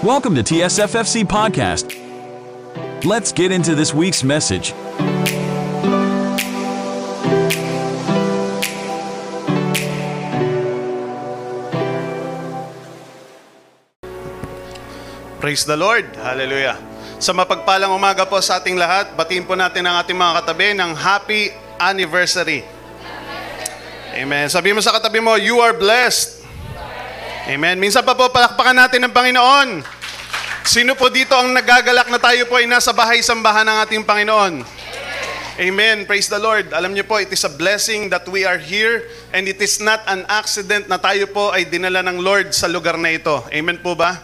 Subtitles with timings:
[0.00, 1.92] Welcome to TSFFC Podcast.
[3.04, 4.72] Let's get into this week's message.
[15.36, 16.08] Praise the Lord.
[16.16, 16.80] Hallelujah.
[17.20, 20.96] Sa mapagpalang umaga po sa ating lahat, batiin po natin ang ating mga katabi ng
[20.96, 22.64] happy anniversary.
[24.16, 24.48] Amen.
[24.48, 26.40] Sabi mo sa katabi mo, you are blessed.
[27.50, 27.76] Amen.
[27.76, 29.99] Minsan pa po, palakpakan natin ng Panginoon.
[30.60, 34.60] Sino po dito ang nagagalak na tayo po ay nasa bahay-sambahan ng ating Panginoon?
[35.60, 36.08] Amen.
[36.08, 36.72] Praise the Lord.
[36.72, 40.00] Alam niyo po, it is a blessing that we are here and it is not
[40.08, 43.44] an accident na tayo po ay dinala ng Lord sa lugar na ito.
[43.52, 44.20] Amen po ba?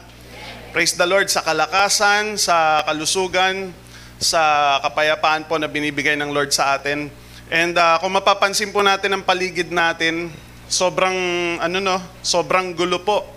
[0.72, 3.72] Praise the Lord sa kalakasan, sa kalusugan,
[4.16, 7.12] sa kapayapaan po na binibigay ng Lord sa atin.
[7.52, 10.32] And uh, kung mapapansin po natin ang paligid natin,
[10.68, 11.16] sobrang
[11.60, 13.35] ano no, sobrang gulo po.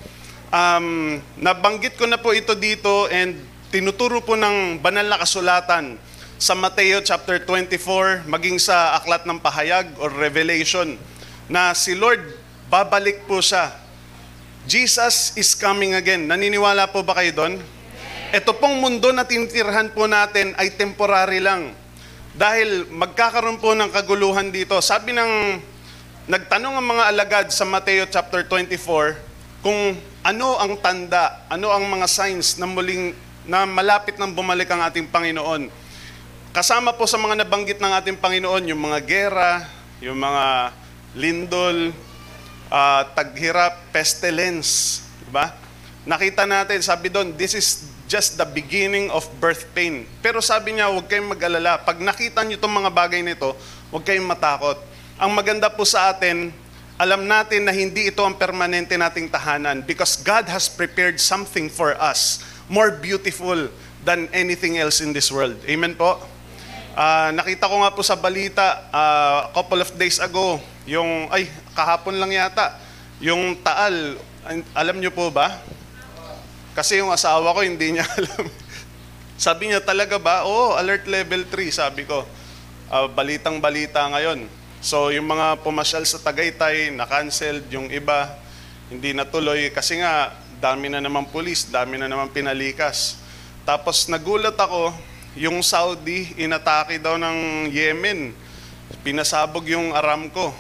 [0.50, 3.38] Um, nabanggit ko na po ito dito and
[3.70, 5.94] tinuturo po ng banal na kasulatan
[6.42, 10.98] sa Mateo chapter 24 maging sa aklat ng pahayag or revelation
[11.46, 12.34] na si Lord
[12.66, 13.78] babalik po siya
[14.70, 16.30] Jesus is coming again.
[16.30, 17.58] Naniniwala po ba kayo doon?
[18.30, 21.74] Ito pong mundo na tinitirhan po natin ay temporary lang.
[22.38, 24.78] Dahil magkakaroon po ng kaguluhan dito.
[24.78, 25.58] Sabi ng,
[26.30, 29.18] nagtanong ang mga alagad sa Mateo chapter 24
[29.66, 29.98] kung
[30.30, 33.18] ano ang tanda, ano ang mga signs na muling,
[33.50, 35.74] na malapit nang bumalik ang ating Panginoon.
[36.54, 39.66] Kasama po sa mga nabanggit ng ating Panginoon, yung mga gera,
[39.98, 40.70] yung mga
[41.18, 41.90] lindol,
[42.70, 45.02] uh, taghirap, pestilence.
[45.26, 45.50] Diba?
[46.06, 50.06] Nakita natin, sabi doon, this is just the beginning of birth pain.
[50.22, 51.82] Pero sabi niya, huwag kayong mag-alala.
[51.82, 53.58] Pag nakita niyo itong mga bagay nito,
[53.90, 54.78] huwag kayong matakot.
[55.18, 56.54] Ang maganda po sa atin,
[57.00, 61.96] alam natin na hindi ito ang permanente nating tahanan because God has prepared something for
[61.96, 63.72] us more beautiful
[64.04, 65.56] than anything else in this world.
[65.64, 66.20] Amen po?
[67.00, 71.48] Uh, nakita ko nga po sa balita uh, a couple of days ago, yung, ay,
[71.72, 72.76] kahapon lang yata,
[73.24, 74.20] yung Taal,
[74.76, 75.56] alam niyo po ba?
[76.76, 78.44] Kasi yung asawa ko, hindi niya alam.
[79.40, 80.44] sabi niya talaga ba?
[80.44, 82.28] Oh, alert level 3, sabi ko.
[82.92, 84.59] Uh, balitang balita ngayon.
[84.80, 88.32] So, yung mga pumasyal sa Tagaytay, na-cancelled, yung iba,
[88.88, 89.68] hindi natuloy.
[89.76, 93.20] Kasi nga, dami na naman pulis, dami na naman pinalikas.
[93.68, 94.96] Tapos nagulat ako,
[95.36, 98.32] yung Saudi, inatake daw ng Yemen.
[99.04, 100.56] Pinasabog yung Aramco.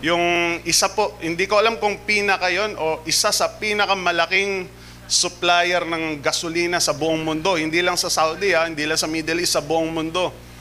[0.00, 4.64] Yung isa po, hindi ko alam kung pinaka yon o isa sa pinakamalaking
[5.12, 7.60] supplier ng gasolina sa buong mundo.
[7.60, 8.64] Hindi lang sa Saudi, ha?
[8.64, 10.51] hindi lang sa Middle East, sa buong mundo.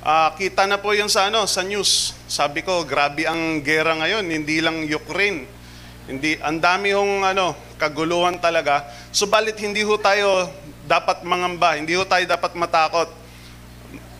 [0.00, 2.16] Uh, kita na po yun sa, ano, sa news.
[2.24, 5.44] Sabi ko, grabe ang gera ngayon, hindi lang Ukraine.
[6.08, 8.88] Hindi, ang dami hong ano, kaguluhan talaga.
[9.12, 10.48] Subalit hindi ho tayo
[10.88, 13.20] dapat mangamba, hindi ho tayo dapat matakot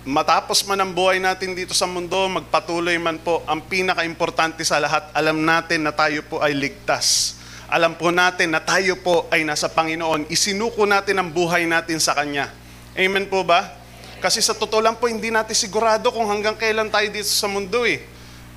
[0.00, 5.12] matapos man ang buhay natin dito sa mundo, magpatuloy man po, ang pinaka-importante sa lahat,
[5.12, 7.36] alam natin na tayo po ay ligtas.
[7.70, 10.26] Alam po natin na tayo po ay nasa Panginoon.
[10.26, 12.50] Isinuko natin ang buhay natin sa Kanya.
[12.98, 13.79] Amen po ba?
[14.20, 17.88] Kasi sa totoo lang po, hindi natin sigurado kung hanggang kailan tayo dito sa mundo
[17.88, 18.04] eh.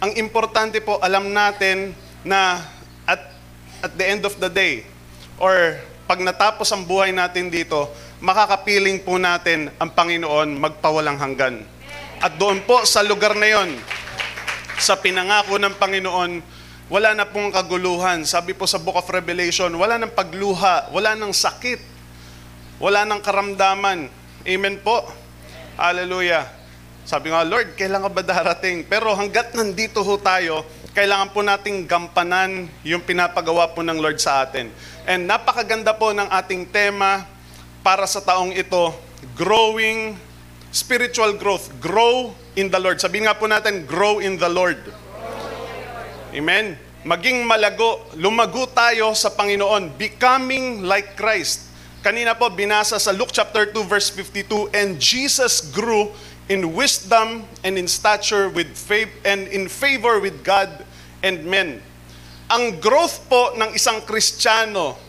[0.03, 1.95] Ang importante po, alam natin
[2.27, 2.67] na
[3.07, 3.31] at,
[3.79, 4.83] at the end of the day,
[5.39, 7.87] or pag natapos ang buhay natin dito,
[8.19, 11.63] makakapiling po natin ang Panginoon magpawalang hanggan.
[12.19, 13.79] At doon po sa lugar na yon,
[14.83, 16.31] sa pinangako ng Panginoon,
[16.91, 18.27] wala na pong kaguluhan.
[18.27, 21.79] Sabi po sa Book of Revelation, wala nang pagluha, wala nang sakit,
[22.83, 24.11] wala nang karamdaman.
[24.43, 25.22] Amen po.
[25.73, 26.45] Hallelujah.
[27.03, 28.85] Sabi nga, Lord, kailan ka ba darating?
[28.87, 30.63] Pero hanggat nandito ho tayo,
[30.93, 34.71] kailangan po nating gampanan yung pinapagawa po ng Lord sa atin.
[35.03, 37.27] And napakaganda po ng ating tema,
[37.83, 38.95] para sa taong ito,
[39.35, 40.15] growing
[40.71, 41.67] spiritual growth.
[41.83, 43.03] Grow in the Lord.
[43.03, 44.79] Sabihin nga po natin, grow in the Lord.
[46.31, 46.79] Amen.
[47.03, 51.72] Maging malago, lumago tayo sa Panginoon, becoming like Christ.
[52.03, 56.11] Kanina po binasa sa Luke chapter 2 verse 52, and Jesus grew
[56.51, 60.67] in wisdom and in stature with faith and in favor with God
[61.23, 61.79] and men.
[62.51, 64.99] Ang growth po ng isang Kristiyano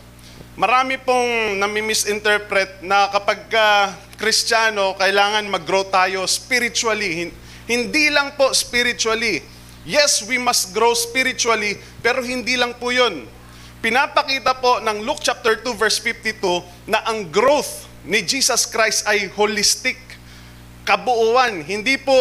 [0.54, 7.34] Marami pong nami-misinterpret na kapag ka Kristiyano, kailangan mag-grow tayo spiritually.
[7.66, 9.42] Hindi lang po spiritually.
[9.82, 13.26] Yes, we must grow spiritually, pero hindi lang po yun.
[13.84, 16.40] Pinapakita po ng Luke chapter 2 verse 52
[16.88, 20.00] na ang growth ni Jesus Christ ay holistic,
[20.88, 21.60] kabuuan.
[21.60, 22.16] Hindi po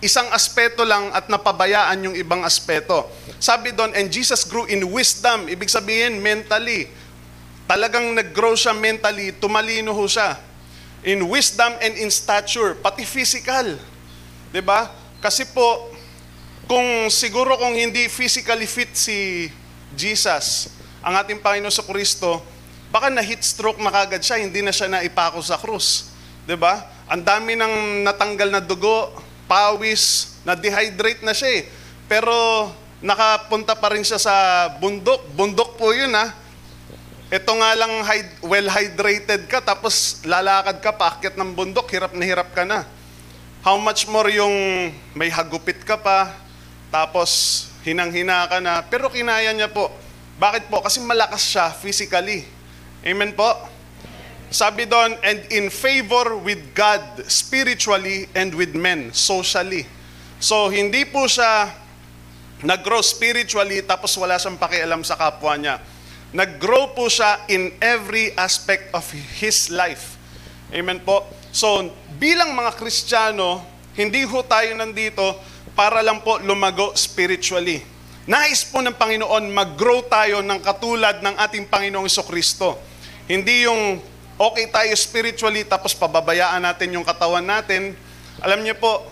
[0.00, 3.12] isang aspeto lang at napabayaan yung ibang aspeto.
[3.36, 6.88] Sabi doon, and Jesus grew in wisdom, ibig sabihin mentally,
[7.68, 10.40] talagang nag-grow siya mentally, tumalino ho siya.
[11.04, 13.76] In wisdom and in stature, pati physical.
[14.64, 14.88] ba?
[15.20, 15.92] Kasi po,
[16.64, 19.52] kung siguro kung hindi physically fit si
[19.92, 22.38] Jesus, ang ating Panginoon sa Kristo,
[22.94, 26.14] baka na heat stroke na kagad siya, hindi na siya naipako sa krus.
[26.46, 26.86] 'Di ba?
[27.10, 29.10] Ang dami ng natanggal na dugo,
[29.50, 31.62] pawis, na-dehydrate na siya eh.
[32.06, 32.32] Pero
[33.02, 34.34] nakapunta pa rin siya sa
[34.78, 35.28] bundok.
[35.34, 36.32] Bundok po yun ah.
[37.32, 42.52] Ito nga lang hyd- well-hydrated ka, tapos lalakad ka paakyat ng bundok, hirap na hirap
[42.52, 42.84] ka na.
[43.64, 44.52] How much more yung
[45.16, 46.36] may hagupit ka pa,
[46.92, 49.88] tapos hinang-hina ka na, pero kinaya niya po.
[50.40, 50.80] Bakit po?
[50.80, 52.44] Kasi malakas siya physically.
[53.02, 53.50] Amen po?
[54.52, 59.88] Sabi doon, and in favor with God spiritually and with men socially.
[60.36, 61.72] So, hindi po siya
[62.62, 65.80] nag-grow spiritually tapos wala siyang pakialam sa kapwa niya.
[66.36, 69.04] Nag-grow po siya in every aspect of
[69.40, 70.20] his life.
[70.72, 71.28] Amen po?
[71.52, 73.60] So, bilang mga Kristiyano,
[73.92, 75.36] hindi ho tayo nandito
[75.76, 77.91] para lang po lumago spiritually.
[78.22, 82.78] Nais po ng Panginoon mag-grow tayo ng katulad ng ating Panginoong Kristo.
[83.26, 83.98] Hindi yung
[84.38, 87.98] okay tayo spiritually tapos pababayaan natin yung katawan natin.
[88.38, 89.02] Alam niyo po,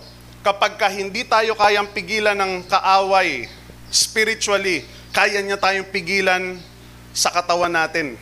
[0.46, 3.50] kapag ka hindi tayo kayang pigilan ng kaaway
[3.90, 6.62] spiritually, kaya niya tayong pigilan
[7.10, 8.14] sa katawan natin.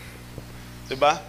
[0.88, 1.20] 'Di ba?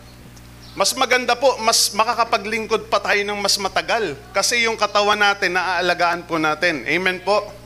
[0.72, 6.24] Mas maganda po, mas makakapaglingkod pa tayo ng mas matagal kasi yung katawan natin naaalagaan
[6.24, 6.88] po natin.
[6.88, 7.59] Amen po.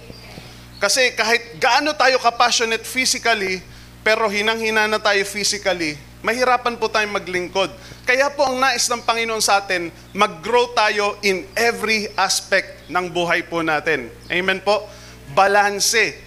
[0.82, 3.62] Kasi kahit gaano tayo kapassionate physically,
[4.04, 7.72] pero hinang-hina na tayo physically, mahirapan po tayong maglingkod.
[8.04, 13.48] Kaya po ang nais ng Panginoon sa atin, mag-grow tayo in every aspect ng buhay
[13.48, 14.12] po natin.
[14.28, 14.84] Amen po?
[15.32, 16.20] Balanse.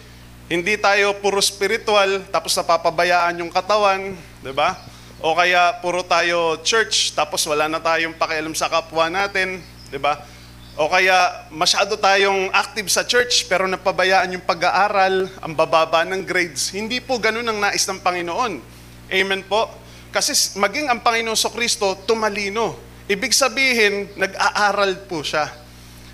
[0.49, 4.79] Hindi tayo puro spiritual, tapos napapabayaan yung katawan, di ba?
[5.21, 9.61] O kaya puro tayo church, tapos wala na tayong pakialam sa kapwa natin,
[9.91, 10.23] di ba?
[10.76, 16.69] O kaya masyado tayong active sa church pero napabayaan yung pag-aaral, ang bababa ng grades.
[16.69, 18.61] Hindi po ganun ang nais ng Panginoon.
[19.08, 19.73] Amen po?
[20.12, 22.76] Kasi maging ang Panginoon so Kristo, tumalino.
[23.08, 25.49] Ibig sabihin, nag-aaral po siya.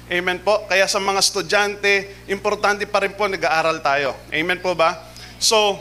[0.06, 0.62] Amen po?
[0.70, 4.14] Kaya sa mga estudyante, importante pa rin po nag-aaral tayo.
[4.30, 5.10] Amen po ba?
[5.42, 5.74] So,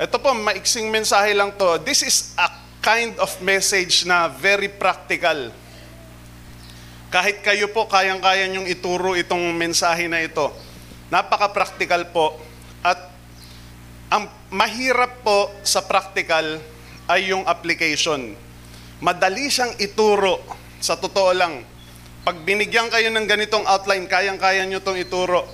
[0.00, 1.84] ito po, maiksing mensahe lang to.
[1.84, 2.48] This is a
[2.80, 5.52] kind of message na very practical.
[7.16, 10.52] Kahit kayo po, kayang-kaya niyong ituro itong mensahe na ito.
[11.08, 12.36] Napaka-practical po.
[12.84, 13.08] At
[14.12, 16.60] ang mahirap po sa practical
[17.08, 18.36] ay yung application.
[19.00, 20.44] Madali siyang ituro.
[20.76, 21.64] Sa totoo lang.
[22.20, 25.48] Pag binigyan kayo ng ganitong outline, kayang-kaya niyo itong ituro.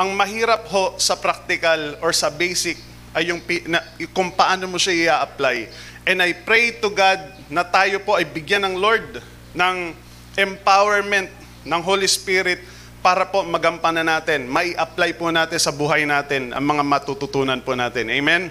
[0.00, 2.80] Ang mahirap ho sa practical or sa basic
[3.12, 3.84] ay yung na,
[4.16, 5.68] kung paano mo siya i-apply.
[6.08, 7.20] And I pray to God
[7.52, 9.20] na tayo po ay bigyan ng Lord
[9.52, 9.92] ng
[10.36, 11.28] empowerment
[11.62, 12.60] ng Holy Spirit
[13.02, 17.74] para po magampanan natin, mai apply po natin sa buhay natin ang mga matututunan po
[17.74, 18.06] natin.
[18.14, 18.46] Amen?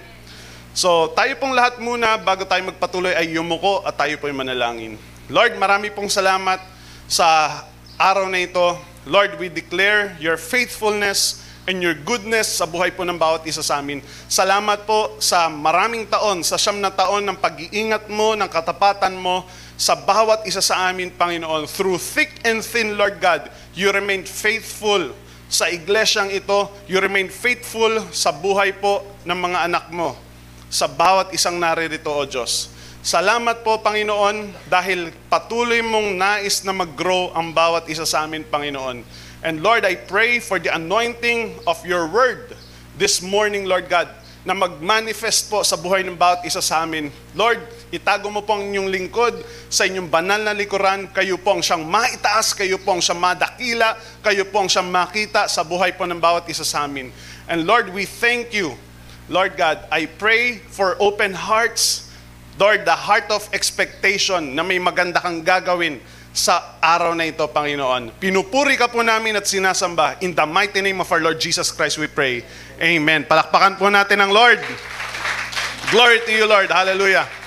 [0.76, 5.00] So, tayo pong lahat muna, bago tayo magpatuloy, ay yumuko at tayo po ay manalangin.
[5.32, 6.60] Lord, marami pong salamat
[7.08, 7.60] sa
[7.96, 8.76] araw na ito.
[9.08, 13.80] Lord, we declare your faithfulness and your goodness sa buhay po ng bawat isa sa
[13.80, 14.04] amin.
[14.28, 19.48] Salamat po sa maraming taon, sa siyam na taon ng pag-iingat mo, ng katapatan mo
[19.82, 21.66] sa bawat isa sa amin, Panginoon.
[21.66, 25.10] Through thick and thin, Lord God, you remain faithful
[25.50, 26.70] sa iglesyang ito.
[26.86, 30.14] You remain faithful sa buhay po ng mga anak mo.
[30.70, 32.70] Sa bawat isang naririto, O Diyos.
[33.02, 39.02] Salamat po, Panginoon, dahil patuloy mong nais na mag-grow ang bawat isa sa amin, Panginoon.
[39.42, 42.54] And Lord, I pray for the anointing of your word
[43.02, 44.14] this morning, Lord God,
[44.46, 47.10] na mag-manifest po sa buhay ng bawat isa sa amin.
[47.34, 47.58] Lord,
[47.92, 49.36] itago mo po ang inyong lingkod
[49.68, 51.12] sa inyong banal na likuran.
[51.12, 55.52] Kayo po ang siyang maitaas, kayo po ang siyang madakila, kayo po ang siyang makita
[55.52, 57.12] sa buhay po ng bawat isa sa amin.
[57.52, 58.80] And Lord, we thank you.
[59.28, 62.10] Lord God, I pray for open hearts.
[62.56, 66.00] Lord, the heart of expectation na may maganda kang gagawin
[66.32, 68.16] sa araw na ito, Panginoon.
[68.16, 70.16] Pinupuri ka po namin at sinasamba.
[70.24, 72.44] In the mighty name of our Lord Jesus Christ we pray.
[72.80, 73.28] Amen.
[73.28, 74.60] Palakpakan po natin ang Lord.
[75.92, 76.72] Glory to you, Lord.
[76.72, 77.41] Hallelujah.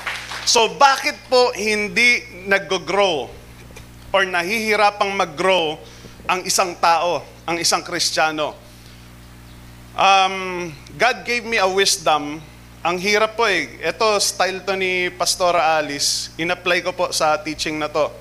[0.45, 3.33] So, bakit po hindi nag-grow
[4.13, 5.81] or nahihirapang mag-grow
[6.29, 8.53] ang isang tao, ang isang Kristiyano?
[9.97, 10.69] Um,
[11.01, 12.45] God gave me a wisdom.
[12.85, 13.81] Ang hirap po eh.
[13.81, 16.29] Ito, style to ni Pastora Alice.
[16.37, 18.13] In-apply ko po sa teaching na to.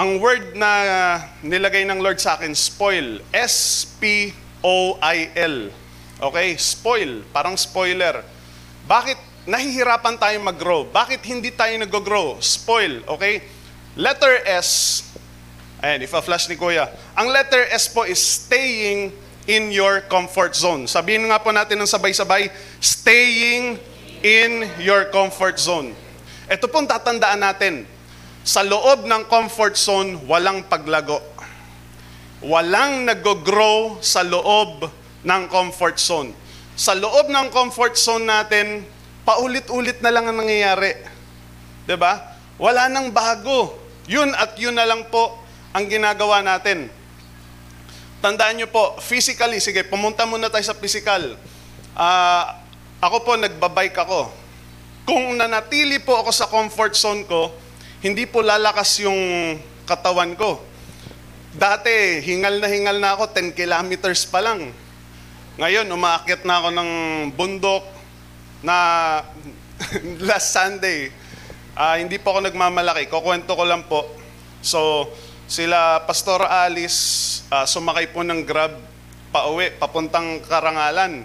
[0.00, 0.72] Ang word na
[1.44, 3.20] nilagay ng Lord sa akin, spoil.
[3.36, 4.36] S-P-O-I-L.
[6.24, 6.48] Okay?
[6.56, 7.20] Spoil.
[7.36, 8.24] Parang spoiler.
[8.88, 10.84] Bakit nahihirapan tayong mag-grow?
[10.92, 12.36] Bakit hindi tayo nag-grow?
[12.44, 13.40] Spoil, okay?
[13.96, 15.02] Letter S,
[15.80, 16.92] ayan, ifa-flash ni Kuya.
[17.16, 19.10] Ang letter S po is staying
[19.48, 20.84] in your comfort zone.
[20.84, 23.80] Sabihin nga po natin ng sabay-sabay, staying
[24.20, 25.96] in your comfort zone.
[26.44, 27.88] Ito pong tatandaan natin.
[28.44, 31.24] Sa loob ng comfort zone, walang paglago.
[32.44, 34.86] Walang nag-grow sa loob
[35.24, 36.36] ng comfort zone.
[36.78, 38.86] Sa loob ng comfort zone natin,
[39.28, 40.96] paulit-ulit na lang ang nangyayari.
[42.00, 42.32] ba?
[42.56, 43.76] Wala nang bago.
[44.08, 45.36] Yun at yun na lang po
[45.76, 46.88] ang ginagawa natin.
[48.24, 51.36] Tandaan nyo po, physically, sige, pumunta muna tayo sa physical.
[51.92, 52.56] Ah,
[53.04, 54.32] ako po, nagbabike ako.
[55.04, 57.52] Kung nanatili po ako sa comfort zone ko,
[58.00, 59.20] hindi po lalakas yung
[59.84, 60.64] katawan ko.
[61.52, 64.72] Dati, hingal na hingal na ako, 10 kilometers pa lang.
[65.60, 66.90] Ngayon, umaakyat na ako ng
[67.36, 67.97] bundok
[68.62, 69.20] na
[70.28, 71.10] last Sunday.
[71.78, 73.06] Ah, hindi po ako nagmamalaki.
[73.06, 74.02] Kukwento ko lang po.
[74.58, 75.06] So,
[75.46, 78.74] sila Pastor Alice, ah, sumakay po ng grab
[79.30, 81.22] pauwi, papuntang Karangalan.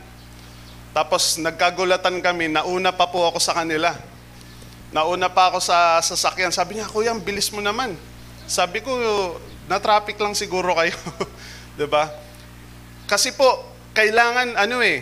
[0.94, 3.98] Tapos nagkagulatan kami, nauna pa po ako sa kanila.
[4.94, 6.54] Nauna pa ako sa sasakyan.
[6.54, 7.98] Sabi niya, Kuya, bilis mo naman.
[8.46, 8.94] Sabi ko,
[9.66, 10.94] na-traffic lang siguro kayo.
[11.90, 12.13] ba?
[13.10, 13.66] Kasi po,
[13.98, 15.02] kailangan ano eh,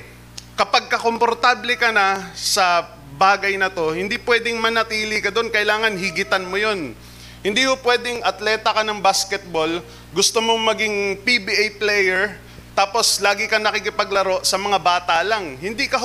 [0.62, 2.86] kapag kakomportable ka na sa
[3.18, 6.94] bagay na to, hindi pwedeng manatili ka doon, kailangan higitan mo yon.
[7.42, 9.82] Hindi ho pwedeng atleta ka ng basketball,
[10.14, 12.38] gusto mong maging PBA player,
[12.78, 15.58] tapos lagi ka nakikipaglaro sa mga bata lang.
[15.58, 15.98] Hindi ka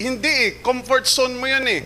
[0.00, 1.84] hindi eh, comfort zone mo yun eh.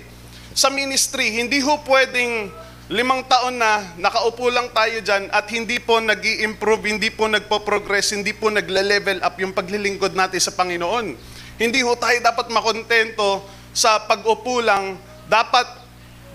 [0.54, 2.54] Sa ministry, hindi ho pwedeng
[2.86, 8.14] limang taon na nakaupo lang tayo dyan at hindi po nag improve hindi po nagpo-progress,
[8.14, 11.31] hindi po nagle-level up yung paglilingkod natin sa Panginoon.
[11.61, 14.97] Hindi ho tayo dapat makontento sa pag-upo lang.
[15.28, 15.66] Dapat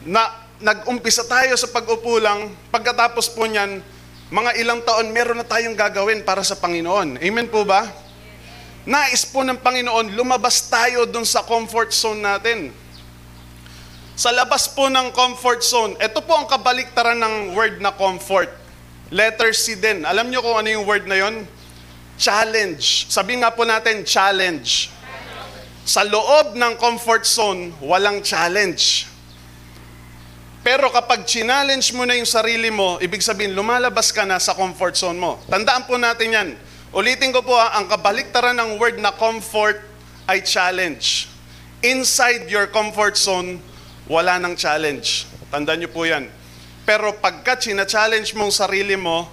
[0.06, 3.82] na nag-umpisa tayo sa pag-upo lang, pagkatapos po niyan,
[4.34, 7.22] mga ilang taon meron na tayong gagawin para sa Panginoon.
[7.22, 7.86] Amen po ba?
[8.88, 12.72] Nais po ng Panginoon, lumabas tayo dun sa comfort zone natin.
[14.18, 18.50] Sa labas po ng comfort zone, ito po ang kabaliktaran ng word na comfort.
[19.14, 20.04] Letter C din.
[20.04, 21.46] Alam niyo kung ano yung word na yon?
[22.18, 23.06] Challenge.
[23.08, 24.90] Sabi nga po natin, challenge.
[25.88, 29.08] Sa loob ng comfort zone, walang challenge.
[30.60, 35.00] Pero kapag challenge mo na yung sarili mo, ibig sabihin, lumalabas ka na sa comfort
[35.00, 35.40] zone mo.
[35.48, 36.50] Tandaan po natin yan.
[36.92, 39.80] Ulitin ko po ha, ang kabaliktaran ng word na comfort
[40.28, 41.32] ay challenge.
[41.80, 43.64] Inside your comfort zone,
[44.12, 45.24] wala nang challenge.
[45.48, 46.28] Tandaan niyo po yan.
[46.84, 49.24] Pero pagka china-challenge mong sarili mo,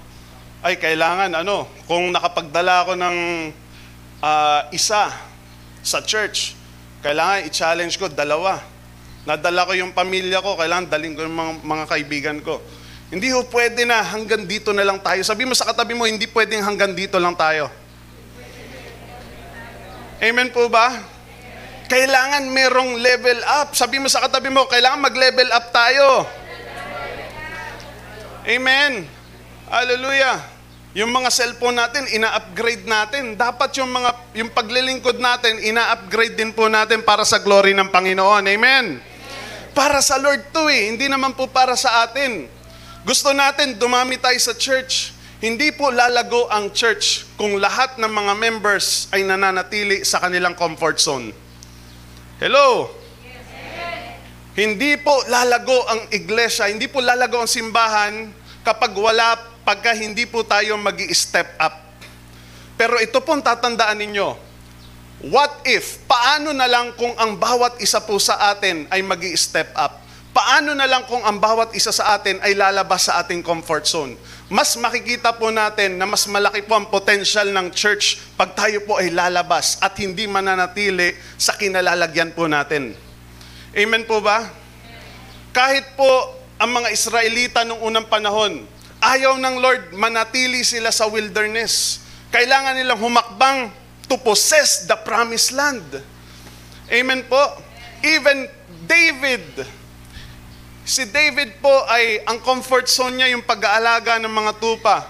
[0.62, 3.16] ay kailangan ano, kung nakapagdala ako ng
[4.22, 5.33] ah, isa
[5.84, 6.56] sa church,
[7.04, 8.64] kailangan i-challenge ko dalawa.
[9.28, 12.64] Nadala ko yung pamilya ko, kailangan daling ko yung mga, mga kaibigan ko.
[13.12, 15.20] Hindi ho pwede na hanggang dito na lang tayo.
[15.20, 17.68] Sabi mo sa katabi mo, hindi pwedeng hanggang dito lang tayo.
[20.24, 21.04] Amen po ba?
[21.84, 23.76] Kailangan merong level up.
[23.76, 26.24] Sabi mo sa katabi mo, kailangan mag-level up tayo.
[28.48, 29.04] Amen.
[29.68, 30.53] Hallelujah.
[30.94, 33.34] Yung mga cellphone natin, ina-upgrade natin.
[33.34, 38.46] Dapat yung mga yung paglilingkod natin, ina-upgrade din po natin para sa glory ng Panginoon.
[38.46, 39.02] Amen.
[39.74, 42.46] Para sa Lord to eh, hindi naman po para sa atin.
[43.02, 45.10] Gusto natin dumami tayo sa church.
[45.42, 51.02] Hindi po lalago ang church kung lahat ng mga members ay nananatili sa kanilang comfort
[51.02, 51.34] zone.
[52.38, 52.86] Hello?
[54.54, 58.30] Hindi po lalago ang iglesia, hindi po lalago ang simbahan
[58.62, 61.74] kapag wala, pagka hindi po tayo mag step up.
[62.76, 64.28] Pero ito pong tatandaan ninyo,
[65.32, 69.72] what if, paano na lang kung ang bawat isa po sa atin ay mag step
[69.74, 70.04] up?
[70.34, 74.18] Paano na lang kung ang bawat isa sa atin ay lalabas sa ating comfort zone?
[74.50, 78.98] Mas makikita po natin na mas malaki po ang potential ng church pag tayo po
[78.98, 82.98] ay lalabas at hindi mananatili sa kinalalagyan po natin.
[83.78, 84.50] Amen po ba?
[85.54, 86.10] Kahit po
[86.58, 88.66] ang mga Israelita nung unang panahon,
[89.04, 92.00] ayaw ng Lord manatili sila sa wilderness.
[92.32, 93.68] Kailangan nilang humakbang
[94.08, 95.84] to possess the promised land.
[96.88, 97.40] Amen po.
[98.00, 98.48] Even
[98.84, 99.64] David,
[100.84, 105.04] si David po ay ang comfort zone niya yung pag-aalaga ng mga tupa.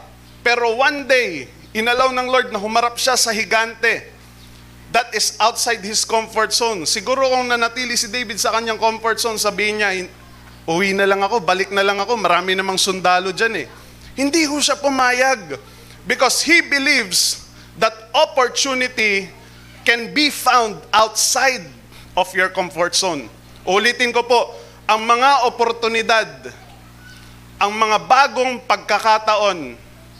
[0.45, 4.15] Pero one day, inalaw ng Lord na humarap siya sa higante
[4.95, 6.87] that is outside his comfort zone.
[6.87, 10.13] Siguro kung nanatili si David sa kanyang comfort zone, sabihin niya, "Hin-
[10.71, 13.67] uwi na lang ako, balik na lang ako, marami namang sundalo dyan eh.
[14.15, 15.59] Hindi ho siya pumayag
[16.07, 19.27] because he believes that opportunity
[19.83, 21.67] can be found outside
[22.15, 23.27] of your comfort zone.
[23.67, 24.55] Ulitin ko po,
[24.87, 26.31] ang mga oportunidad,
[27.59, 29.75] ang mga bagong pagkakataon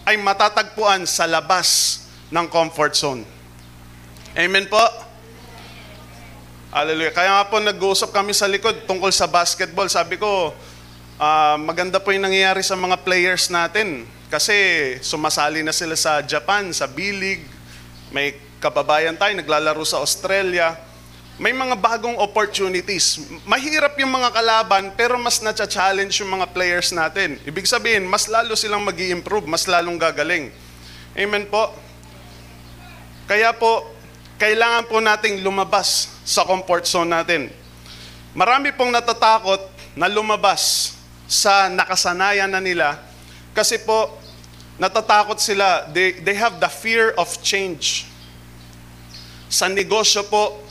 [0.05, 3.23] ay matatagpuan sa labas ng comfort zone.
[4.35, 4.83] Amen po?
[6.75, 7.15] Hallelujah.
[7.15, 9.87] Kaya nga po nag-uusap kami sa likod tungkol sa basketball.
[9.87, 10.51] Sabi ko,
[11.19, 14.07] ah, maganda po yung nangyayari sa mga players natin.
[14.33, 14.55] Kasi
[14.99, 17.47] sumasali na sila sa Japan, sa B-League.
[18.11, 20.75] May kababayan tayo, naglalaro sa Australia.
[21.35, 23.19] May mga bagong opportunities.
[23.43, 27.43] Mahirap yung mga kalaban, pero mas na-challenge yung mga players natin.
[27.43, 30.55] Ibig sabihin, mas lalo silang mag improve mas lalong gagaling.
[31.19, 31.75] Amen po?
[33.27, 33.83] Kaya po,
[34.39, 37.51] kailangan po nating lumabas sa comfort zone natin.
[38.35, 39.63] Marami pong natatakot
[39.95, 40.94] na lumabas
[41.35, 43.03] sa nakasanayan na nila
[43.51, 44.15] kasi po
[44.79, 45.91] natatakot sila.
[45.91, 48.07] They, they have the fear of change.
[49.51, 50.63] Sa negosyo po,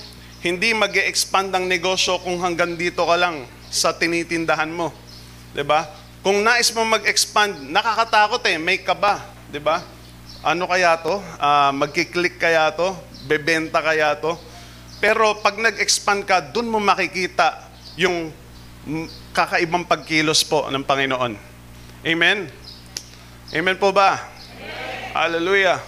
[0.44, 4.92] hindi mag expand ang negosyo kung hanggang dito ka lang sa tinitindahan mo.
[5.56, 5.88] 'Di ba?
[6.20, 9.80] Kung nais mo mag-expand, nakakatakot eh, may kaba, 'di ba?
[10.44, 11.24] Ano kaya to?
[11.40, 12.92] Ah, magki-click kaya to?
[13.24, 14.36] Bebenta kaya to?
[15.00, 18.36] Pero pag nag-expand ka, dun mo makikita yung
[19.32, 21.34] kakaibang pagkilos po ng Panginoon.
[22.04, 22.52] Amen?
[23.54, 24.20] Amen po ba?
[25.16, 25.80] Hallelujah.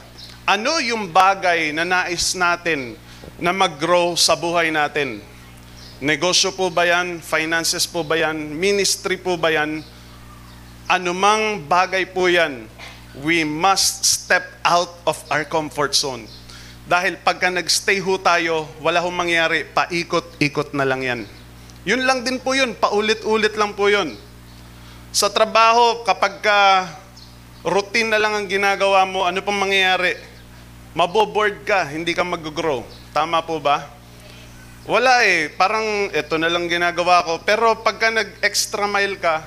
[0.46, 2.96] Ano yung bagay na nais natin
[3.42, 5.20] na mag-grow sa buhay natin?
[6.00, 7.20] Negosyo po ba yan?
[7.20, 8.36] Finances po ba yan?
[8.54, 9.82] Ministry po ba yan?
[10.86, 12.70] Anumang bagay po yan,
[13.25, 16.30] we must step out of our comfort zone.
[16.86, 21.22] Dahil pagka nagstay ho tayo, wala hong mangyari, paikot-ikot na lang yan.
[21.86, 24.18] Yun lang din po yun, paulit-ulit lang po yun.
[25.13, 26.89] Sa trabaho, kapag ka
[27.62, 30.18] routine na lang ang ginagawa mo, ano pong mangyayari?
[30.98, 32.82] Maboboard ka, hindi ka mag-grow.
[33.13, 33.86] Tama po ba?
[34.89, 37.38] Wala eh, parang ito na lang ginagawa ko.
[37.46, 39.45] Pero pagka nag-extra mile ka,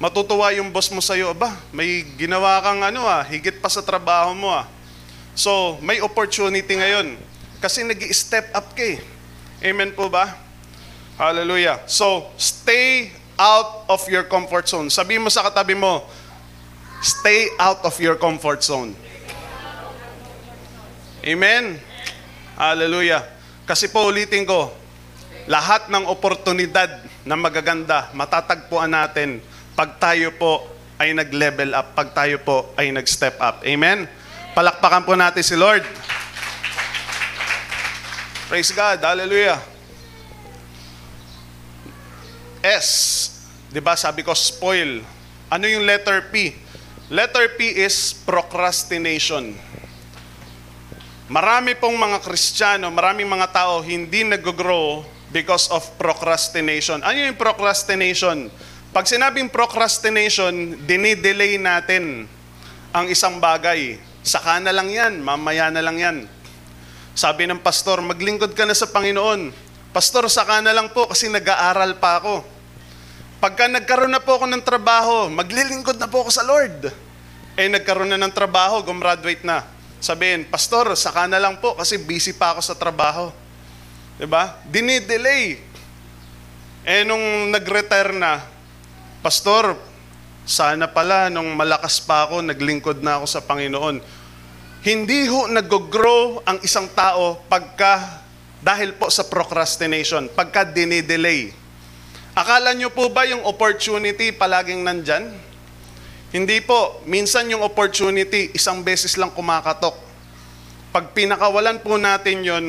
[0.00, 4.32] matutuwa yung boss mo sa'yo, ba, may ginawa kang ano ah, higit pa sa trabaho
[4.32, 4.64] mo ah.
[5.36, 7.20] So, may opportunity ngayon.
[7.60, 9.04] Kasi nag step up ka eh.
[9.60, 10.47] Amen po ba?
[11.18, 11.82] Hallelujah.
[11.90, 14.86] So, stay out of your comfort zone.
[14.86, 16.06] Sabi mo sa katabi mo,
[17.02, 18.94] stay out of your comfort zone.
[21.26, 21.82] Amen?
[22.54, 23.26] Hallelujah.
[23.66, 24.70] Kasi po ulitin ko,
[25.50, 29.42] lahat ng oportunidad na magaganda, matatagpuan natin
[29.74, 30.70] pag tayo po
[31.02, 33.66] ay nag-level up, pag tayo po ay nag-step up.
[33.66, 34.06] Amen?
[34.54, 35.82] Palakpakan po natin si Lord.
[38.46, 39.02] Praise God.
[39.02, 39.77] Hallelujah.
[42.62, 42.88] S.
[43.68, 45.04] Di ba sabi ko spoil.
[45.48, 46.56] Ano yung letter P?
[47.08, 49.56] Letter P is procrastination.
[51.28, 57.04] Marami pong mga Kristiyano, maraming mga tao hindi nag-grow because of procrastination.
[57.04, 58.48] Ano yung procrastination?
[58.88, 62.24] Pag sinabing procrastination, dinidelay natin
[62.92, 64.00] ang isang bagay.
[64.24, 66.16] Saka na lang yan, mamaya na lang yan.
[67.12, 69.52] Sabi ng pastor, maglingkod ka na sa Panginoon.
[69.88, 72.44] Pastor, saka na lang po kasi nag-aaral pa ako.
[73.38, 76.90] Pagka nagkaroon na po ako ng trabaho, maglilingkod na po ako sa Lord.
[77.54, 79.62] Eh, nagkaroon na ng trabaho, gumraduate na.
[79.98, 83.30] Sabihin, Pastor, saka na lang po kasi busy pa ako sa trabaho.
[84.26, 84.58] ba?
[84.66, 85.58] Dinidelay.
[86.82, 88.42] Eh, nung nag-retire na,
[89.22, 89.74] Pastor,
[90.48, 94.00] sana pala nung malakas pa ako, naglingkod na ako sa Panginoon.
[94.82, 98.17] Hindi ho nag-grow ang isang tao pagka,
[98.58, 101.54] dahil po sa procrastination, pagka dinidelay.
[102.34, 105.34] Akala nyo po ba yung opportunity palaging nandyan?
[106.28, 107.00] Hindi po.
[107.08, 109.96] Minsan yung opportunity, isang beses lang kumakatok.
[110.92, 112.66] Pag pinakawalan po natin yon,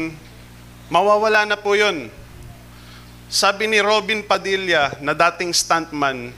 [0.87, 2.07] mawawala na po yon.
[3.29, 6.33] Sabi ni Robin Padilla, na dating stuntman,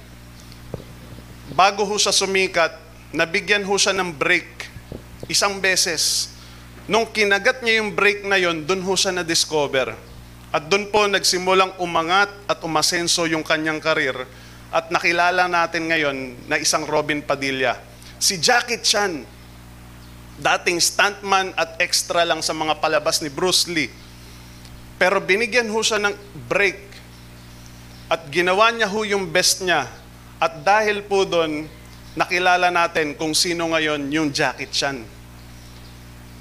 [1.56, 2.76] bago ho siya sumikat,
[3.16, 4.68] nabigyan ho siya ng break
[5.32, 6.28] isang beses.
[6.89, 9.94] Nung kinagat niya yung break na yon, dun ho siya na-discover.
[10.50, 14.17] At dun po nagsimulang umangat at umasenso yung kanyang karir.
[14.74, 17.78] At nakilala natin ngayon na isang Robin Padilla.
[18.17, 19.24] Si Jackie Chan,
[20.41, 23.94] dating stuntman at extra lang sa mga palabas ni Bruce Lee.
[24.98, 26.15] Pero binigyan ho siya ng
[26.50, 26.82] break.
[28.10, 29.86] At ginawa niya ho yung best niya.
[30.41, 31.70] At dahil po doon,
[32.17, 35.20] nakilala natin kung sino ngayon yung Jackie Chan.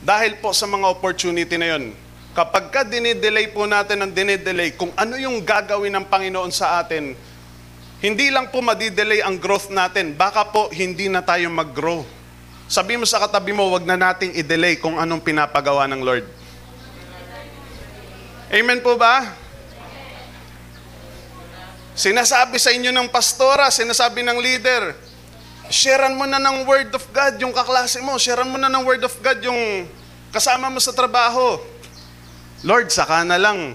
[0.00, 1.92] Dahil po sa mga opportunity na yun,
[2.32, 7.12] kapag ka dinidelay po natin ang dinidelay, kung ano yung gagawin ng Panginoon sa atin,
[8.00, 12.00] hindi lang po madidelay ang growth natin, baka po hindi na tayo mag-grow.
[12.64, 16.24] Sabi mo sa katabi mo, wag na nating i-delay kung anong pinapagawa ng Lord.
[18.50, 19.36] Amen po ba?
[21.92, 24.96] Sinasabi sa inyo ng pastora, sinasabi ng leader,
[25.70, 29.06] sharean mo na ng word of God yung kaklase mo, sharean mo na ng word
[29.06, 29.86] of God yung
[30.34, 31.62] kasama mo sa trabaho.
[32.66, 33.72] Lord, saka na lang.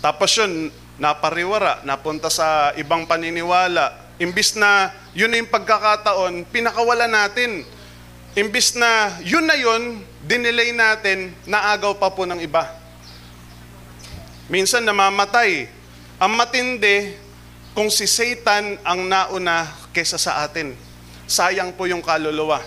[0.00, 3.94] Tapos yun, napariwara, napunta sa ibang paniniwala.
[4.18, 7.62] Imbis na yun na yung pagkakataon, pinakawala natin.
[8.34, 12.66] Imbis na yun na yun, dinelay natin, naagaw pa po ng iba.
[14.50, 15.68] Minsan namamatay.
[16.18, 17.14] Ang matindi,
[17.78, 20.74] kung si Satan ang nauna kesa sa atin.
[21.30, 22.58] Sayang po yung kaluluwa.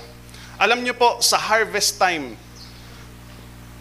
[0.56, 2.40] Alam niyo po, sa harvest time,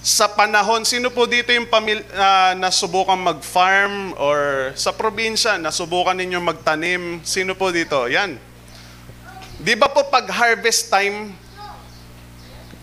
[0.03, 6.43] sa panahon, sino po dito yung pamil- uh, nasubukan mag-farm or sa probinsya, nasubukan ninyo
[6.43, 7.23] magtanim?
[7.23, 8.11] Sino po dito?
[8.11, 8.35] Yan.
[9.63, 11.31] Di ba po pag harvest time,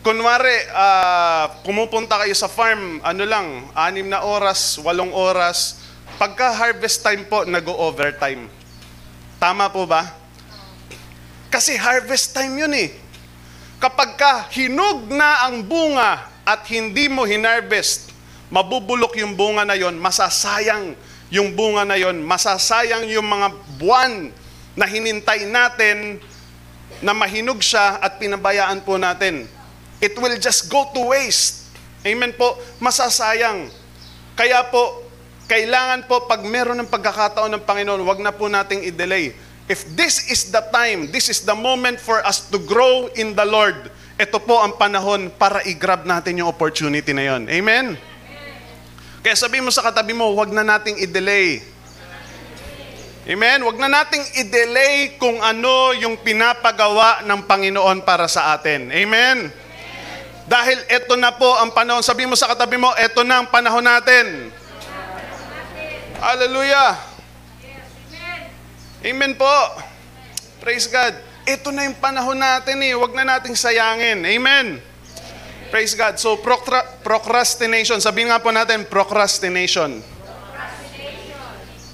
[0.07, 5.83] kunwari, uh, pumupunta kayo sa farm, ano lang, anim na oras, walong oras,
[6.17, 8.49] pagka harvest time po, nag-overtime.
[9.37, 10.17] Tama po ba?
[11.53, 12.89] Kasi harvest time yun eh.
[13.77, 18.09] Kapag ka hinog na ang bunga at hindi mo hinarvest,
[18.49, 20.97] mabubulok yung bunga na yon, masasayang
[21.29, 24.33] yung bunga na yon, masasayang yung mga buwan
[24.73, 26.17] na hinintay natin
[26.97, 29.45] na mahinog siya at pinabayaan po natin.
[30.01, 31.69] It will just go to waste.
[32.01, 33.69] Amen po, masasayang.
[34.33, 35.06] Kaya po,
[35.47, 39.31] kailangan po pag meron ng pagkakataon ng Panginoon, wag na po nating i-delay.
[39.67, 43.47] If this is the time, this is the moment for us to grow in the
[43.47, 47.47] Lord, ito po ang panahon para i-grab natin yung opportunity na yon.
[47.47, 47.95] Amen?
[49.23, 51.63] Kaya sabi mo sa katabi mo, wag na nating i-delay.
[53.27, 53.59] Amen?
[53.67, 58.87] Wag na nating i-delay kung ano yung pinapagawa ng Panginoon para sa atin.
[58.87, 59.51] Amen?
[60.47, 61.99] Dahil ito na po ang panahon.
[61.99, 64.47] Sabi mo sa katabi mo, ito na ang panahon natin.
[66.17, 66.97] Hallelujah.
[69.05, 69.57] Amen po.
[70.57, 71.13] Praise God.
[71.45, 72.97] Ito na yung panahon natin eh.
[72.97, 74.25] Huwag na nating sayangin.
[74.25, 74.81] Amen.
[75.69, 76.17] Praise God.
[76.17, 78.01] So, procra- procrastination.
[78.01, 80.01] Sabihin nga po natin, procrastination.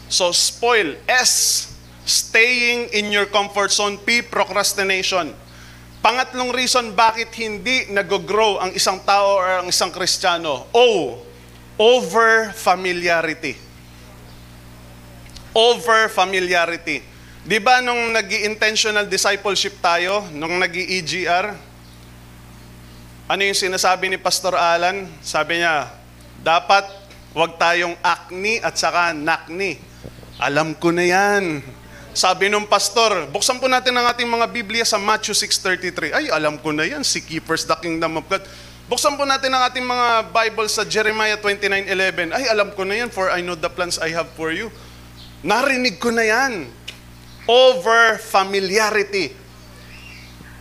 [0.07, 0.95] So, spoil.
[1.03, 1.67] S,
[2.07, 3.99] staying in your comfort zone.
[3.99, 5.36] P, procrastination.
[5.99, 10.71] Pangatlong reason bakit hindi nag-grow ang isang tao or ang isang Kristiyano.
[10.71, 11.19] O,
[11.75, 13.62] over familiarity.
[15.53, 17.05] Over familiarity.
[17.43, 21.53] Di ba nung nag intentional discipleship tayo, nung nag egr
[23.23, 25.07] ano yung sinasabi ni Pastor Alan?
[25.23, 25.87] Sabi niya,
[26.43, 26.83] dapat
[27.31, 29.79] wag tayong acne at saka nakni.
[30.37, 31.63] Alam ko na yan.
[32.13, 36.13] Sabi nung pastor, buksan po natin ang ating mga Biblia sa Matthew 6.33.
[36.13, 38.45] Ay, alam ko na yan, si Keepers the Kingdom of God.
[38.85, 42.37] Buksan po natin ang ating mga Bible sa Jeremiah 29.11.
[42.37, 44.69] Ay, alam ko na yan, for I know the plans I have for you.
[45.43, 46.71] Narinig ko na yan.
[47.45, 49.36] Over familiarity.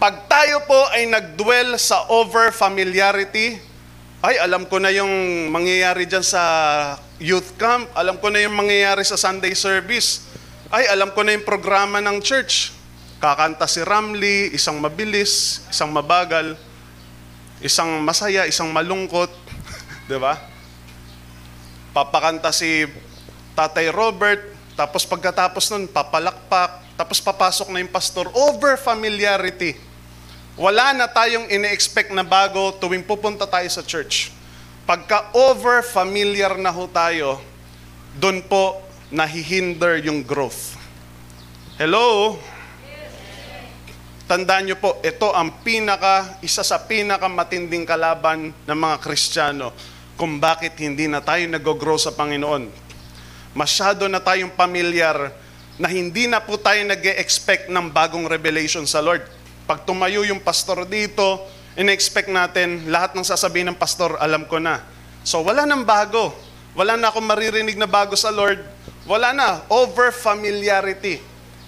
[0.02, 3.62] Pag tayo po ay nagdwell sa over familiarity,
[4.22, 5.10] ay, alam ko na yung
[5.50, 6.42] mangyayari dyan sa
[7.18, 7.90] youth camp.
[7.94, 10.32] Alam ko na yung mangyayari sa Sunday service
[10.72, 12.72] ay, alam ko na yung programa ng church.
[13.20, 16.56] Kakanta si Ramli, isang mabilis, isang mabagal,
[17.60, 19.28] isang masaya, isang malungkot.
[20.08, 20.40] Di ba?
[21.92, 22.88] Papakanta si
[23.52, 28.28] Tatay Robert, tapos pagkatapos nun, papalakpak, tapos papasok na yung pastor.
[28.32, 29.76] Over familiarity.
[30.56, 34.32] Wala na tayong ine-expect na bago tuwing pupunta tayo sa church.
[34.84, 37.40] Pagka over familiar na ho tayo,
[38.16, 40.76] doon po nahihinder yung growth.
[41.80, 42.36] Hello?
[44.28, 49.72] Tandaan nyo po, ito ang pinaka, isa sa pinaka matinding kalaban ng mga Kristiyano
[50.16, 52.81] kung bakit hindi na tayo nag-grow sa Panginoon.
[53.52, 55.32] Masyado na tayong pamilyar
[55.76, 59.24] na hindi na po tayo nag expect ng bagong revelation sa Lord.
[59.68, 61.44] Pag tumayo yung pastor dito,
[61.76, 64.84] in-expect natin, lahat ng sasabihin ng pastor, alam ko na.
[65.24, 66.32] So wala nang bago.
[66.72, 69.66] Wala na akong maririnig na bago sa Lord wala na.
[69.66, 71.18] Over familiarity.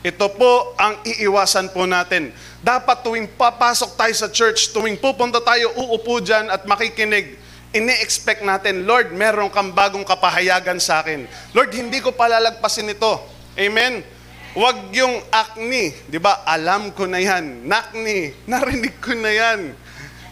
[0.05, 2.31] Ito po ang iiwasan po natin.
[2.61, 7.40] Dapat tuwing papasok tayo sa church, tuwing pupunta tayo, uupo dyan at makikinig,
[7.74, 11.26] ini-expect natin, Lord, meron kang bagong kapahayagan sa akin.
[11.50, 13.18] Lord, hindi ko palalagpasin ito.
[13.58, 14.06] Amen?
[14.54, 16.46] Huwag yung acne, di ba?
[16.46, 17.66] Alam ko na yan.
[17.66, 19.74] Nakni, narinig ko na yan.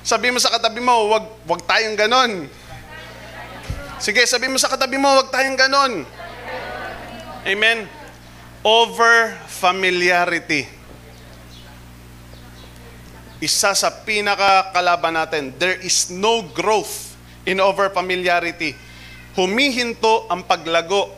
[0.07, 2.47] Sabi mo sa katabi mo, wag, wag tayong ganon.
[3.99, 6.07] Sige, sabi mo sa katabi mo, wag tayong ganon.
[7.43, 7.91] Amen?
[8.63, 10.71] Over familiarity.
[13.43, 17.12] Isa sa pinakakalaban natin, there is no growth
[17.47, 18.75] in over familiarity.
[19.35, 21.09] Humihinto ang paglago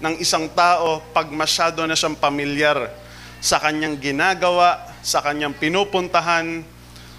[0.00, 2.88] ng isang tao pag masyado na siyang pamilyar
[3.40, 6.64] sa kanyang ginagawa, sa kanyang pinupuntahan,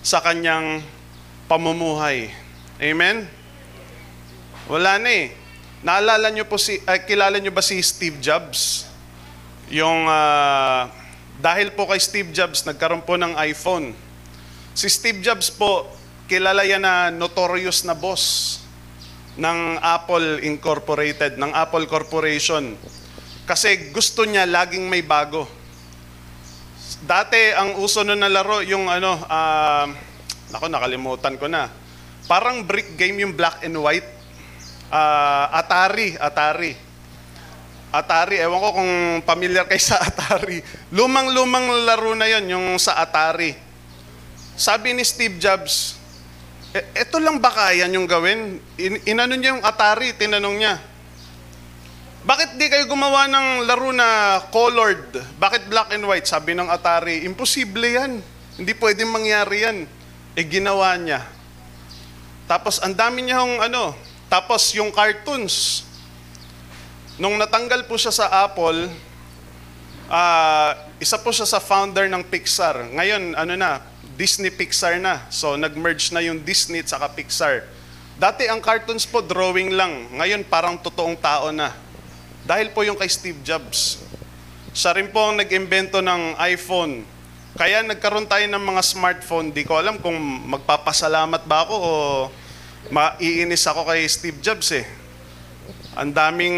[0.01, 0.81] sa kanyang
[1.49, 2.29] pamumuhay.
[2.81, 3.25] Amen?
[4.69, 5.25] Wala na eh.
[5.81, 8.85] Naalala niyo po si, ay, kilala niyo ba si Steve Jobs?
[9.73, 10.93] Yung, ah,
[11.41, 13.97] dahil po kay Steve Jobs, nagkaroon po ng iPhone.
[14.77, 15.89] Si Steve Jobs po,
[16.31, 18.55] kilala yan na notorious na boss
[19.35, 22.71] ng Apple Incorporated, ng Apple Corporation.
[23.43, 25.43] Kasi gusto niya laging may bago.
[27.03, 29.91] Dati ang uso nun na laro yung ano, ah,
[30.55, 31.67] nako nakalimutan ko na.
[32.31, 34.07] Parang brick game yung black and white.
[34.87, 36.71] Ah, Atari, Atari.
[37.91, 38.93] Atari, ewan ko kung
[39.27, 40.63] familiar kay sa Atari.
[40.95, 43.51] Lumang-lumang laro na yon yung sa Atari.
[44.55, 46.00] Sabi ni Steve Jobs,
[46.79, 48.59] e, lang ba kaya yung gawin?
[48.79, 50.75] In, inano niya yung Atari, tinanong niya.
[52.21, 55.17] Bakit di kayo gumawa ng laro na colored?
[55.41, 56.29] Bakit black and white?
[56.29, 58.21] Sabi ng Atari, imposible yan.
[58.61, 59.77] Hindi pwedeng mangyari yan.
[60.37, 61.25] Eh ginawa niya.
[62.45, 63.97] Tapos ang dami niya yung ano,
[64.29, 65.87] tapos yung cartoons.
[67.17, 68.87] Nung natanggal po siya sa Apple,
[70.07, 72.85] ah, isa po siya sa founder ng Pixar.
[72.95, 73.81] Ngayon, ano na,
[74.15, 75.27] Disney Pixar na.
[75.31, 77.67] So nag-merge na yung Disney at Pixar.
[78.21, 80.11] Dati ang cartoons po drawing lang.
[80.13, 81.73] Ngayon parang totoong tao na.
[82.45, 84.01] Dahil po yung kay Steve Jobs.
[84.71, 87.03] Siya rin po ang nag-imbento ng iPhone.
[87.57, 89.51] Kaya nagkaroon tayo ng mga smartphone.
[89.51, 90.15] Di ko alam kung
[90.47, 91.91] magpapasalamat ba ako o
[92.89, 94.87] maiinis ako kay Steve Jobs eh.
[95.99, 96.57] Ang daming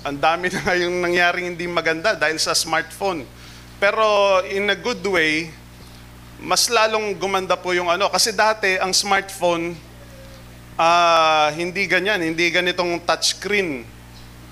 [0.00, 3.28] ang dami na yung nangyaring hindi maganda dahil sa smartphone.
[3.76, 5.52] Pero in a good way,
[6.40, 8.08] mas lalong gumanda po yung ano.
[8.08, 9.76] Kasi dati, ang smartphone,
[10.80, 13.84] ah hindi ganyan, hindi ganitong touchscreen.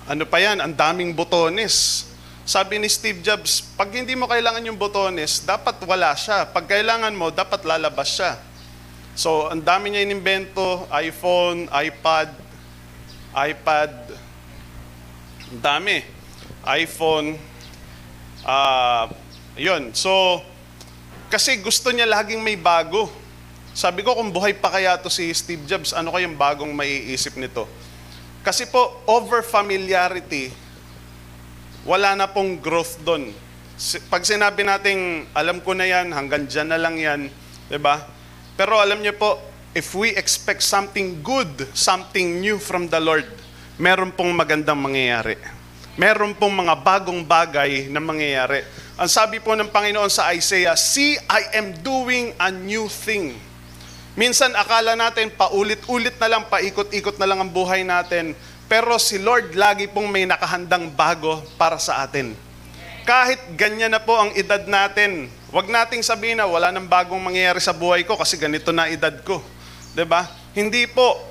[0.08, 2.04] Ano pa yan, ang daming botones.
[2.48, 6.48] Sabi ni Steve Jobs, pag hindi mo kailangan yung botones, dapat wala siya.
[6.48, 8.40] Pag kailangan mo, dapat lalabas siya.
[9.12, 12.32] So, ang dami niya inimbento, iPhone, iPad,
[13.36, 13.92] iPad,
[15.60, 16.00] dami.
[16.64, 17.36] iPhone,
[18.44, 19.12] ah,
[19.56, 19.92] yun.
[19.92, 20.40] So,
[21.28, 23.12] kasi gusto niya laging may bago.
[23.76, 27.68] Sabi ko, kung buhay pa kaya to si Steve Jobs, ano kayang bagong maiisip nito?
[28.42, 30.50] Kasi po, over familiarity,
[31.84, 33.30] wala na pong growth doon.
[34.10, 37.30] Pag sinabi nating, alam ko na yan, hanggang dyan na lang yan,
[37.78, 38.02] ba?
[38.58, 39.38] Pero alam niyo po,
[39.76, 43.28] if we expect something good, something new from the Lord,
[43.78, 45.38] meron pong magandang mangyayari.
[45.94, 48.66] Meron pong mga bagong bagay na mangyayari.
[48.98, 53.38] Ang sabi po ng Panginoon sa Isaiah, See, I am doing a new thing.
[54.18, 58.34] Minsan akala natin paulit-ulit na lang, paikot-ikot na lang ang buhay natin.
[58.66, 62.34] Pero si Lord lagi pong may nakahandang bago para sa atin.
[63.06, 67.62] Kahit ganyan na po ang edad natin, wag nating sabihin na wala nang bagong mangyayari
[67.62, 69.38] sa buhay ko kasi ganito na edad ko.
[70.10, 70.26] ba?
[70.58, 71.22] Hindi po.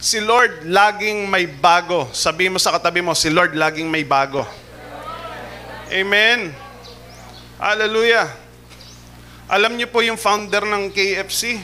[0.00, 2.08] Si Lord laging may bago.
[2.16, 4.48] Sabi mo sa katabi mo, si Lord laging may bago.
[5.92, 6.61] Amen.
[7.62, 8.26] Hallelujah.
[9.46, 11.62] Alam niyo po yung founder ng KFC,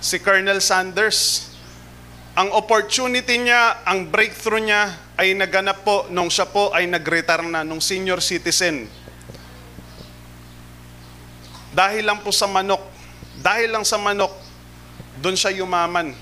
[0.00, 1.52] si Colonel Sanders.
[2.32, 7.60] Ang opportunity niya, ang breakthrough niya ay naganap po nung siya po ay nag-retire na,
[7.60, 8.88] nung senior citizen.
[11.76, 12.80] Dahil lang po sa manok,
[13.36, 14.32] dahil lang sa manok,
[15.20, 16.16] doon siya yumaman.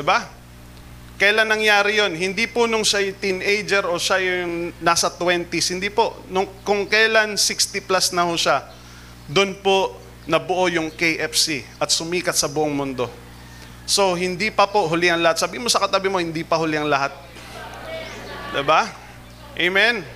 [0.00, 0.32] ba?
[1.20, 2.16] Kailan nangyari yon?
[2.16, 5.76] Hindi po nung siya teenager o siya yung nasa 20s.
[5.76, 6.18] Hindi po.
[6.32, 8.64] Nung, kung kailan 60 plus na ho siya,
[9.30, 9.96] doon po
[10.26, 13.06] nabuo yung KFC at sumikat sa buong mundo.
[13.82, 15.42] So, hindi pa po huli ang lahat.
[15.42, 17.10] Sabi mo sa katabi mo, hindi pa huli ang lahat.
[18.54, 18.86] Diba?
[19.58, 20.06] Amen?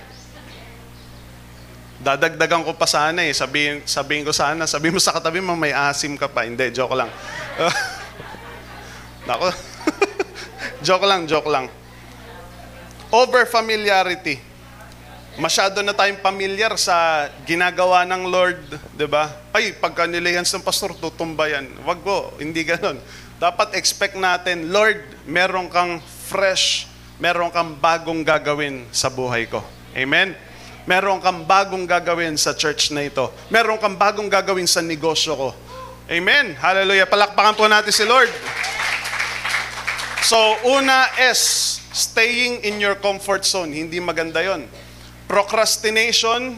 [1.97, 3.33] Dadagdagan ko pa sana eh.
[3.35, 6.47] Sabihin, sabihin ko sana, sabi mo sa katabi mo, may asim ka pa.
[6.47, 7.11] Hindi, joke lang.
[9.27, 9.51] Nako.
[10.85, 11.71] joke lang, joke lang.
[13.09, 14.39] Over familiarity.
[15.37, 18.57] Masyado na tayong pamilyar sa ginagawa ng Lord,
[18.97, 19.29] 'di ba?
[19.53, 21.69] Ay, pagka nilihans ng pastor, tutumba yan.
[21.85, 22.97] Wag po, hindi ganoon.
[23.37, 24.97] Dapat expect natin, Lord,
[25.29, 26.89] meron kang fresh,
[27.21, 29.61] meron kang bagong gagawin sa buhay ko.
[29.93, 30.33] Amen?
[30.89, 33.29] Meron kang bagong gagawin sa church na ito.
[33.53, 35.49] Meron kang bagong gagawin sa negosyo ko.
[36.09, 36.57] Amen?
[36.57, 37.05] Hallelujah.
[37.05, 38.31] Palakpakan po natin si Lord.
[40.25, 41.39] So, una is
[41.93, 43.73] staying in your comfort zone.
[43.73, 44.65] Hindi maganda yon.
[45.29, 46.57] Procrastination,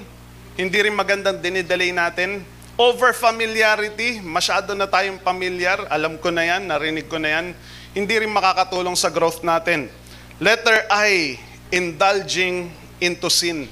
[0.59, 2.43] hindi rin magandang dinidelay natin.
[2.79, 5.83] Over familiarity, masyado na tayong familiar.
[5.91, 7.45] Alam ko na yan, narinig ko na yan.
[7.91, 9.91] Hindi rin makakatulong sa growth natin.
[10.39, 11.35] Letter I,
[11.71, 12.71] indulging
[13.03, 13.67] into sin.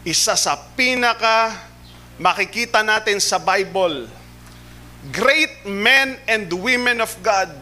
[0.00, 1.52] Isa sa pinaka
[2.16, 4.08] makikita natin sa Bible,
[5.12, 7.52] great men and women of God.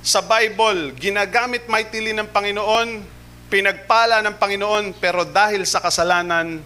[0.00, 3.02] Sa Bible, ginagamit mightily ng Panginoon,
[3.50, 6.62] pinagpala ng Panginoon, pero dahil sa kasalanan,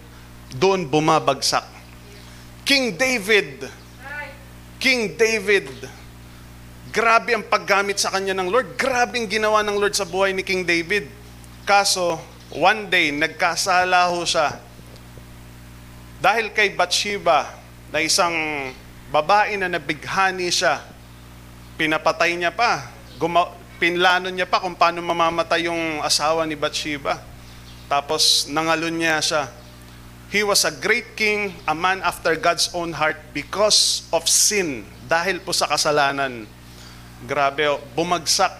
[0.53, 1.65] doon bumabagsak.
[2.63, 3.67] King David,
[4.77, 5.67] King David,
[6.93, 8.77] grabe ang paggamit sa kanya ng Lord.
[8.77, 11.09] Grabe ang ginawa ng Lord sa buhay ni King David.
[11.65, 12.21] Kaso,
[12.53, 14.61] one day, nagkasala ho siya.
[16.21, 18.33] Dahil kay Bathsheba, na isang
[19.13, 20.81] babae na nabighani siya,
[21.77, 22.92] pinapatay niya pa.
[23.23, 27.23] Guma- pinlano niya pa kung paano mamamatay yung asawa ni Bathsheba.
[27.87, 29.43] Tapos nangalun niya siya.
[30.27, 35.39] He was a great king, a man after God's own heart because of sin, dahil
[35.39, 36.43] po sa kasalanan.
[37.23, 38.51] Grabe, oh, bumagsak.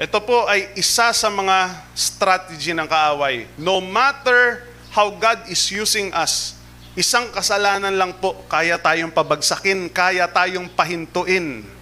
[0.00, 3.44] Ito po ay isa sa mga strategy ng kaaway.
[3.60, 4.64] No matter
[4.96, 6.56] how God is using us,
[6.96, 11.76] isang kasalanan lang po, kaya tayong pabagsakin, kaya tayong pahintuin.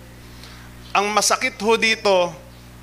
[0.97, 2.33] Ang masakit ho dito,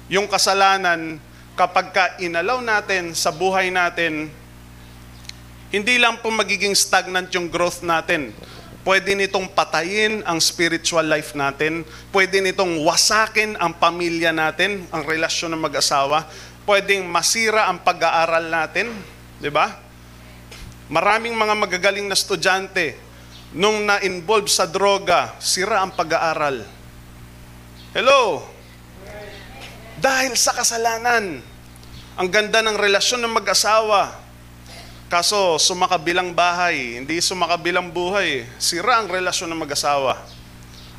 [0.06, 1.18] yung kasalanan,
[1.58, 4.30] kapag ka inalaw natin sa buhay natin,
[5.74, 8.30] hindi lang po magiging stagnant yung growth natin.
[8.86, 11.82] Pwede nitong patayin ang spiritual life natin.
[12.14, 16.30] Pwede nitong wasakin ang pamilya natin, ang relasyon ng mag-asawa.
[16.70, 18.94] Pwedeng masira ang pag-aaral natin.
[19.42, 19.74] Di ba?
[20.86, 22.94] Maraming mga magagaling na estudyante,
[23.58, 26.83] nung na-involve sa droga, sira ang pag-aaral.
[27.94, 28.42] Hello?
[30.02, 31.40] Dahil sa kasalanan,
[32.18, 34.24] ang ganda ng relasyon ng mag-asawa,
[35.14, 38.50] Kaso sumakabilang bahay, hindi sumakabilang buhay.
[38.58, 40.18] Sira ang relasyon ng mag-asawa.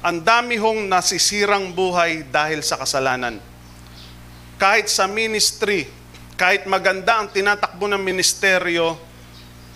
[0.07, 3.42] Ang dami hong nasisirang buhay dahil sa kasalanan.
[4.54, 5.90] Kahit sa ministry,
[6.38, 8.94] kahit maganda ang tinatakbo ng ministeryo,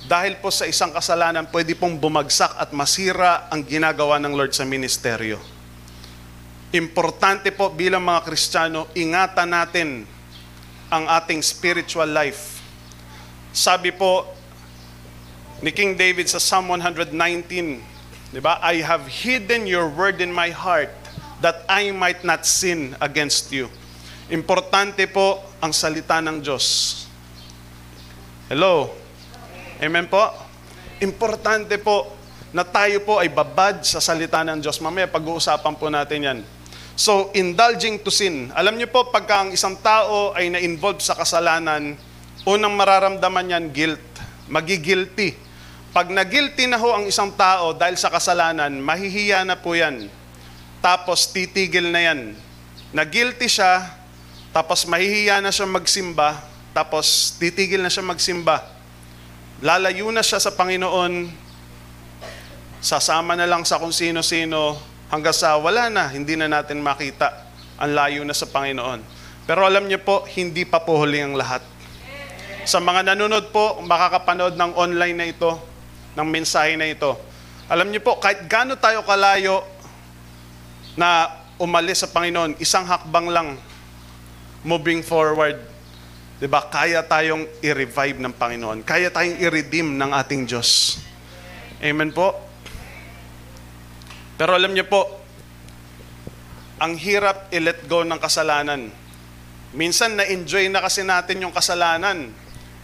[0.06, 4.62] dahil po sa isang kasalanan, pwede pong bumagsak at masira ang ginagawa ng Lord sa
[4.62, 5.57] ministeryo.
[6.72, 9.88] Importante po bilang mga Kristiyano, ingatan natin
[10.92, 12.58] ang ating spiritual life
[13.58, 14.28] sabi po
[15.64, 17.10] ni King David sa Psalm 119,
[18.30, 18.60] di ba?
[18.62, 20.94] I have hidden your word in my heart
[21.42, 23.66] that I might not sin against you.
[24.28, 27.02] Importante po ang salita ng Diyos.
[28.52, 28.94] Hello?
[29.80, 30.22] Amen po?
[31.00, 32.14] Importante po
[32.52, 34.78] na tayo po ay babad sa salita ng Diyos.
[34.78, 36.38] Mamaya pag-uusapan po natin yan.
[36.98, 38.50] So, indulging to sin.
[38.58, 41.94] Alam niyo po, pagka ang isang tao ay na-involve sa kasalanan,
[42.42, 44.02] unang mararamdaman yan, guilt.
[44.50, 45.38] Magigilty.
[45.94, 50.10] Pag nagilty na ho ang isang tao dahil sa kasalanan, mahihiya na po yan.
[50.82, 52.34] Tapos titigil na yan.
[52.90, 53.94] Nagilty siya,
[54.50, 56.34] tapos mahihiya na siya magsimba,
[56.74, 58.66] tapos titigil na siya magsimba.
[59.62, 61.30] Lalayo na siya sa Panginoon,
[62.82, 67.48] sasama na lang sa kung sino-sino, hanggang sa wala na, hindi na natin makita.
[67.78, 69.00] Ang layo na sa Panginoon.
[69.46, 71.62] Pero alam niyo po, hindi pa po huli ang lahat.
[72.68, 75.56] Sa mga nanonood po, makakapanood ng online na ito,
[76.18, 77.16] ng mensahe na ito.
[77.70, 79.64] Alam niyo po, kahit gaano tayo kalayo
[80.98, 83.48] na umalis sa Panginoon, isang hakbang lang
[84.66, 85.58] moving forward.
[86.38, 86.66] 'Di ba?
[86.66, 88.86] Kaya tayong i-revive ng Panginoon.
[88.86, 90.98] Kaya tayong i-redeem ng ating Diyos.
[91.82, 92.47] Amen po.
[94.38, 95.02] Pero alam niyo po,
[96.78, 98.86] ang hirap i-let go ng kasalanan.
[99.74, 102.30] Minsan na-enjoy na kasi natin yung kasalanan.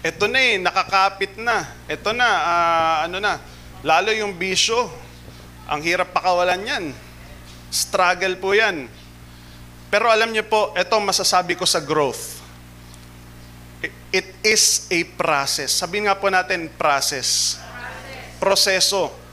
[0.03, 1.65] Ito na eh, nakakapit na.
[1.87, 3.39] Ito na, ah, ano na.
[3.87, 4.91] Lalo yung bisyo.
[5.71, 6.85] Ang hirap pakawalan yan.
[7.71, 8.91] Struggle po yan.
[9.89, 12.43] Pero alam niyo po, ito masasabi ko sa growth.
[14.11, 15.71] It is a process.
[15.71, 17.63] Sabihin nga po natin, process.
[18.43, 19.24] Proseso.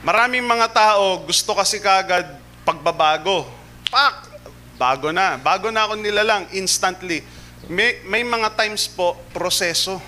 [0.00, 2.24] Maraming mga tao gusto kasi kagad
[2.64, 3.44] pagbabago.
[3.92, 4.32] Pak!
[4.80, 5.36] Bago na.
[5.36, 7.20] Bago na ako nilalang instantly.
[7.68, 10.00] May, may mga times po, proseso.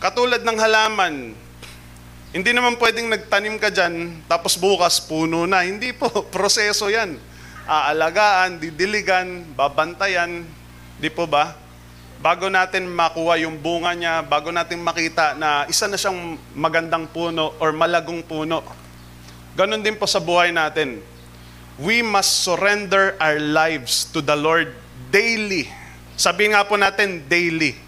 [0.00, 1.36] Katulad ng halaman,
[2.32, 5.68] hindi naman pwedeng nagtanim ka dyan, tapos bukas puno na.
[5.68, 7.20] Hindi po, proseso yan.
[7.68, 10.48] Aalagaan, didiligan, babantayan.
[10.96, 11.52] Di po ba?
[12.18, 17.54] Bago natin makuha yung bunga niya, bago natin makita na isa na siyang magandang puno
[17.62, 18.58] or malagong puno.
[19.54, 20.98] Ganon din po sa buhay natin.
[21.78, 24.74] We must surrender our lives to the Lord
[25.14, 25.70] daily.
[26.18, 27.78] Sabi nga po natin, daily.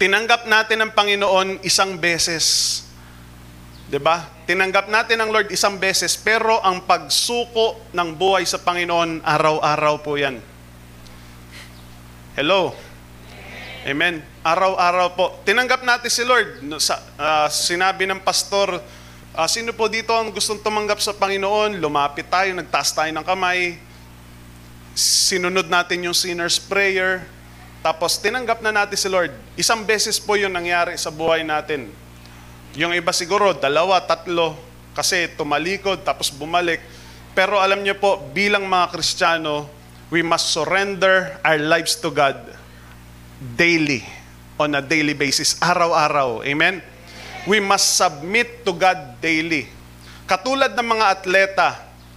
[0.00, 2.80] Tinanggap natin ang Panginoon isang beses.
[3.84, 4.32] 'Di ba?
[4.48, 10.16] Tinanggap natin ang Lord isang beses, pero ang pagsuko ng buhay sa Panginoon, araw-araw po
[10.16, 10.49] 'yan.
[12.40, 12.72] Hello.
[13.84, 14.24] Amen.
[14.40, 15.36] Araw-araw po.
[15.44, 16.56] Tinanggap natin si Lord.
[16.80, 18.80] Sa, ah, sinabi ng pastor,
[19.36, 21.76] ah, sino po dito ang gustong tumanggap sa Panginoon?
[21.76, 23.76] Lumapit tayo, nagtaas tayo ng kamay.
[24.96, 27.28] Sinunod natin yung sinner's prayer.
[27.84, 29.36] Tapos tinanggap na natin si Lord.
[29.60, 31.92] Isang beses po yun nangyari sa buhay natin.
[32.72, 34.56] Yung iba siguro, dalawa, tatlo,
[34.96, 36.80] kasi tumalikod tapos bumalik.
[37.36, 39.79] Pero alam niyo po, bilang mga Kristiyano,
[40.10, 42.34] we must surrender our lives to God
[43.38, 44.02] daily,
[44.58, 46.42] on a daily basis, araw-araw.
[46.42, 46.82] Amen?
[47.46, 49.70] We must submit to God daily.
[50.26, 51.68] Katulad ng mga atleta,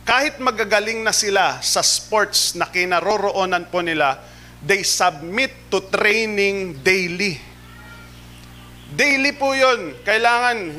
[0.04, 4.20] kahit magagaling na sila sa sports na kinaroroonan po nila,
[4.60, 7.40] they submit to training daily.
[8.92, 9.96] Daily po yun.
[10.04, 10.76] Kailangan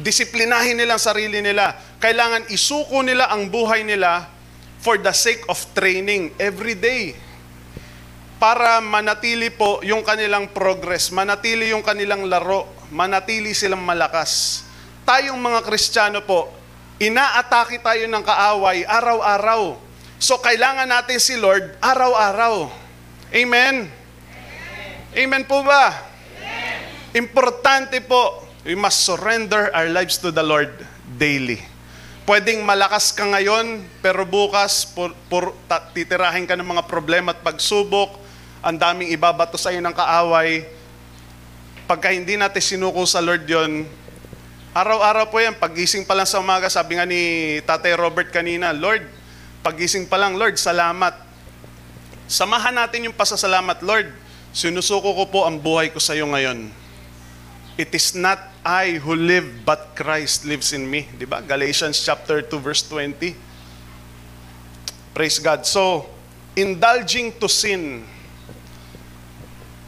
[0.00, 1.76] disiplinahin nila ang sarili nila.
[2.02, 4.37] Kailangan isuko nila ang buhay nila
[4.88, 7.12] for the sake of training every day.
[8.40, 14.64] Para manatili po yung kanilang progress, manatili yung kanilang laro, manatili silang malakas.
[15.04, 16.48] Tayong mga Kristiyano po,
[16.96, 19.76] inaatake tayo ng kaaway araw-araw.
[20.16, 22.72] So kailangan natin si Lord araw-araw.
[23.28, 23.92] Amen?
[25.12, 26.00] Amen po ba?
[27.12, 30.72] Importante po, we must surrender our lives to the Lord
[31.20, 31.60] daily.
[32.28, 35.16] Pwedeng malakas ka ngayon, pero bukas pur,
[35.64, 38.20] ta- titirahin ka ng mga problema at pagsubok,
[38.60, 40.68] ang daming ibabato sa iyo ng kaaway.
[41.88, 43.88] Pagka hindi natin sinuko sa Lord yon,
[44.76, 47.20] araw-araw po yan, pagising pa lang sa umaga, sabi nga ni
[47.64, 49.08] Tatay Robert kanina, Lord,
[49.64, 51.16] pagising pa lang, Lord, salamat.
[52.28, 54.12] Samahan natin yung pasasalamat, Lord,
[54.52, 56.68] sinusuko ko po ang buhay ko sa iyo ngayon.
[57.78, 61.06] It is not I who live, but Christ lives in me.
[61.14, 61.38] Di ba?
[61.38, 63.38] Galatians chapter 2, verse 20.
[65.14, 65.62] Praise God.
[65.62, 66.10] So,
[66.58, 68.02] indulging to sin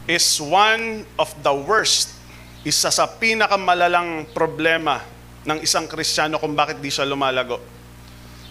[0.07, 2.15] is one of the worst,
[2.63, 5.03] isa sa pinakamalalang problema
[5.43, 7.59] ng isang Kristiyano kung bakit di siya lumalago.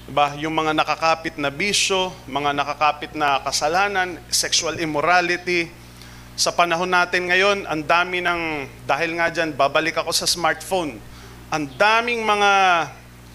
[0.04, 0.36] Diba?
[0.36, 5.79] Yung mga nakakapit na bisyo, mga nakakapit na kasalanan, sexual immorality,
[6.40, 10.96] sa panahon natin ngayon, ang dami ng, dahil nga dyan, babalik ako sa smartphone,
[11.52, 12.52] ang daming mga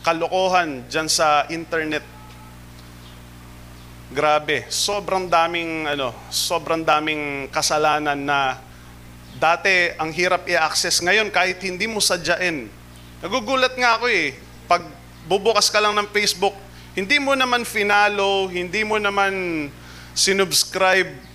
[0.02, 2.02] kalokohan dyan sa internet.
[4.10, 8.58] Grabe, sobrang daming, ano, sobrang daming kasalanan na
[9.38, 10.98] dati ang hirap i-access.
[11.06, 12.66] Ngayon, kahit hindi mo sadyain.
[13.22, 14.34] Nagugulat nga ako eh.
[14.66, 14.82] Pag
[15.30, 16.58] bubukas ka lang ng Facebook,
[16.98, 19.70] hindi mo naman finalo, hindi mo naman
[20.18, 21.35] sinubscribe,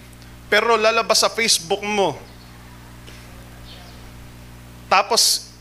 [0.51, 2.19] pero lalabas sa Facebook mo.
[4.91, 5.55] Tapos,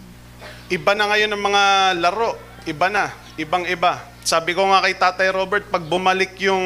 [0.73, 1.63] iba na ngayon ang mga
[2.01, 2.33] laro.
[2.65, 3.13] Iba na.
[3.37, 4.01] Ibang-iba.
[4.25, 6.65] Sabi ko nga kay Tatay Robert, pag bumalik yung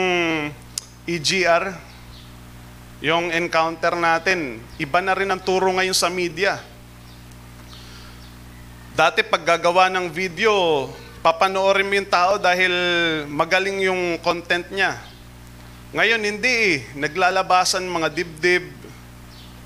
[1.03, 1.75] EGR,
[3.03, 6.63] yung encounter natin, iba na rin ang turo ngayon sa media.
[8.95, 10.87] Dati pag gagawa ng video,
[11.19, 12.71] papanoorin mo yung tao dahil
[13.27, 14.95] magaling yung content niya.
[15.93, 16.77] Ngayon, hindi eh.
[16.97, 18.65] Naglalabasan mga dibdib.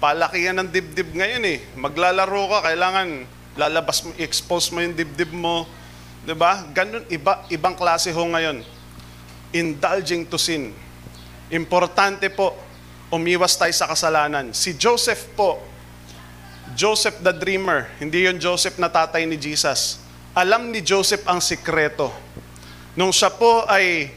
[0.04, 1.64] Palakihan ng dibdib ngayon eh.
[1.80, 3.24] Maglalaro ka, kailangan
[3.56, 5.66] lalabas mo, expose mo yung dibdib mo.
[6.28, 6.68] 'Di ba?
[6.76, 8.60] Ganun, iba, ibang klase ho ngayon.
[9.56, 10.76] Indulging to sin.
[11.48, 12.54] Importante po,
[13.08, 14.52] umiwas tayo sa kasalanan.
[14.52, 15.64] Si Joseph po,
[16.76, 20.04] Joseph the dreamer, hindi yon Joseph na tatay ni Jesus.
[20.36, 22.12] Alam ni Joseph ang sikreto.
[23.00, 24.12] Nung siya po ay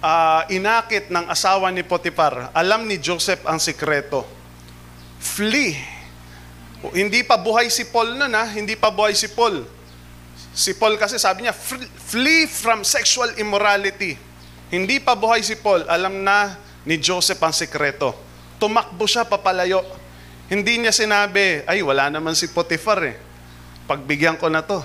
[0.00, 4.24] ah, inakit ng asawa ni Potiphar, alam ni Joseph ang sikreto.
[5.20, 5.76] Flee.
[6.92, 9.64] Hindi pa buhay si Paul nun ha, hindi pa buhay si Paul.
[10.56, 14.16] Si Paul kasi sabi niya, "Fl- flee from sexual immorality.
[14.72, 18.14] Hindi pa buhay si Paul, alam na ni Joseph ang sikreto.
[18.56, 19.82] Tumakbo siya papalayo.
[20.46, 23.16] Hindi niya sinabi, ay wala naman si Potiphar eh.
[23.90, 24.78] Pagbigyan ko na to.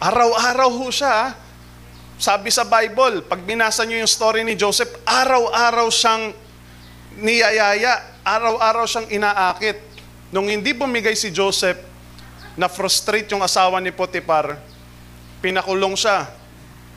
[0.00, 1.26] Araw-araw ho siya ha.
[2.22, 6.30] Sabi sa Bible, pag binasa niyo yung story ni Joseph, araw-araw siyang
[7.18, 9.82] niyayaya, araw-araw siyang inaakit.
[10.30, 11.82] Nung hindi bumigay si Joseph,
[12.54, 14.54] na-frustrate yung asawa ni Potiphar,
[15.42, 16.30] pinakulong siya,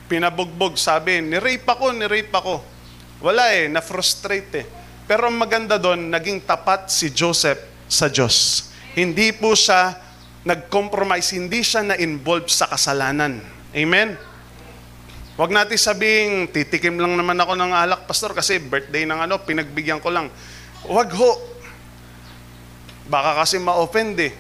[0.06, 2.62] pinabugbog, sabi, ni-rape ako, ni-rape ako.
[3.26, 4.66] Wala eh, na-frustrate eh.
[5.10, 8.70] Pero ang maganda doon, naging tapat si Joseph sa Diyos.
[8.94, 9.90] Hindi po siya
[10.46, 13.42] nag-compromise, hindi siya na-involve sa kasalanan.
[13.74, 14.35] Amen?
[15.36, 20.00] Huwag natin sabing, titikim lang naman ako ng alak, pastor, kasi birthday ng ano, pinagbigyan
[20.00, 20.32] ko lang.
[20.88, 21.32] Huwag ho.
[23.12, 24.34] Baka kasi ma-offend eh.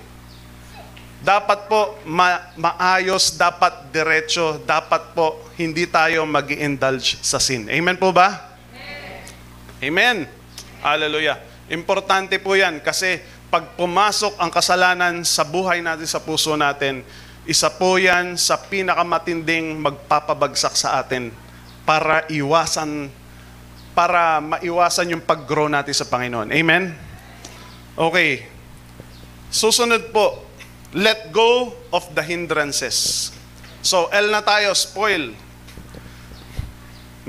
[1.19, 7.67] Dapat po ma- maayos, dapat diretso, dapat po hindi tayo mag indulge sa sin.
[7.67, 8.55] Amen po ba?
[9.83, 10.31] Amen.
[10.79, 11.43] Hallelujah.
[11.67, 13.19] Importante po yan kasi
[13.51, 17.03] pag pumasok ang kasalanan sa buhay natin, sa puso natin,
[17.45, 21.29] isa po yan sa pinakamatinding magpapabagsak sa atin
[21.85, 23.13] para iwasan,
[23.93, 26.49] para maiwasan yung pag-grow natin sa Panginoon.
[26.49, 26.97] Amen?
[27.93, 28.49] Okay.
[29.53, 30.41] Susunod po,
[30.97, 33.29] let go of the hindrances.
[33.85, 35.37] So, L na tayo, spoil.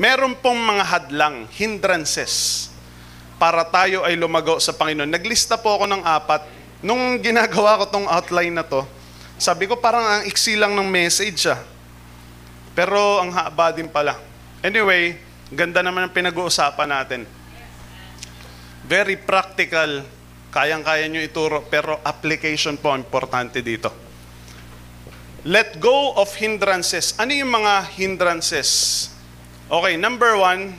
[0.00, 2.66] Meron pong mga hadlang, hindrances,
[3.36, 5.12] para tayo ay lumago sa Panginoon.
[5.12, 6.48] Naglista po ako ng apat.
[6.80, 8.80] Nung ginagawa ko tong outline na to,
[9.36, 11.60] sabi ko parang ang iksi lang ng message ah.
[12.76, 14.20] Pero ang haba din pala.
[14.60, 15.16] Anyway,
[15.48, 17.22] ganda naman ang pinag-uusapan natin.
[18.84, 20.04] Very practical,
[20.52, 23.92] kayang-kaya nyo ituro, pero application po importante dito.
[25.46, 27.14] Let go of hindrances.
[27.16, 29.08] Ano yung mga hindrances?
[29.70, 30.74] Okay, number one,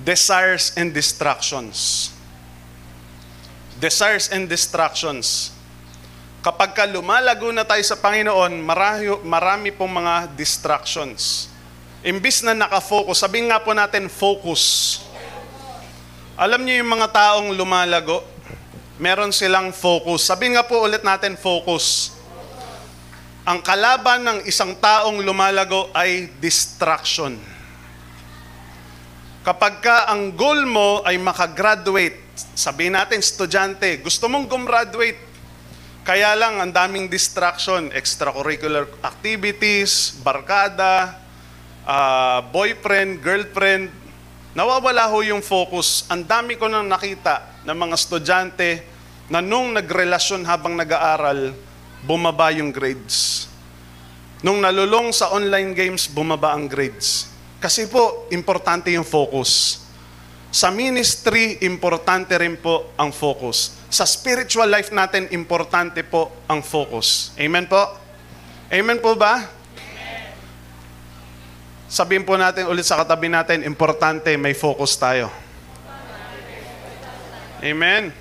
[0.00, 2.10] desires and distractions.
[3.80, 5.56] Desires and distractions.
[6.40, 11.52] Kapag ka lumalago na tayo sa Panginoon, marami, marami pong mga distractions.
[12.00, 15.04] Imbis na nakafocus, sabihin nga po natin focus.
[16.40, 18.24] Alam niyo yung mga taong lumalago,
[18.96, 20.24] meron silang focus.
[20.24, 22.16] Sabihin nga po ulit natin focus.
[23.44, 27.36] Ang kalaban ng isang taong lumalago ay distraction.
[29.44, 32.16] Kapag ka ang goal mo ay makagraduate,
[32.56, 35.29] sabihin natin estudyante, gusto mong gumraduate,
[36.00, 41.20] kaya lang ang daming distraction, extracurricular activities, barkada,
[41.84, 43.92] uh, boyfriend, girlfriend,
[44.56, 46.08] nawawala ho yung focus.
[46.08, 48.70] Ang dami ko nang nakita ng mga estudyante
[49.28, 51.52] na nung nagrelasyon habang nag-aaral,
[52.02, 53.46] bumaba yung grades.
[54.40, 57.28] Nung nalulong sa online games, bumaba ang grades.
[57.60, 59.84] Kasi po, importante yung focus.
[60.48, 63.79] Sa ministry, importante rin po ang focus.
[63.90, 67.34] Sa spiritual life natin, importante po ang focus.
[67.34, 67.82] Amen po?
[68.70, 69.50] Amen po ba?
[71.90, 75.26] Sabihin po natin ulit sa katabi natin, importante may focus tayo.
[77.58, 78.14] Amen.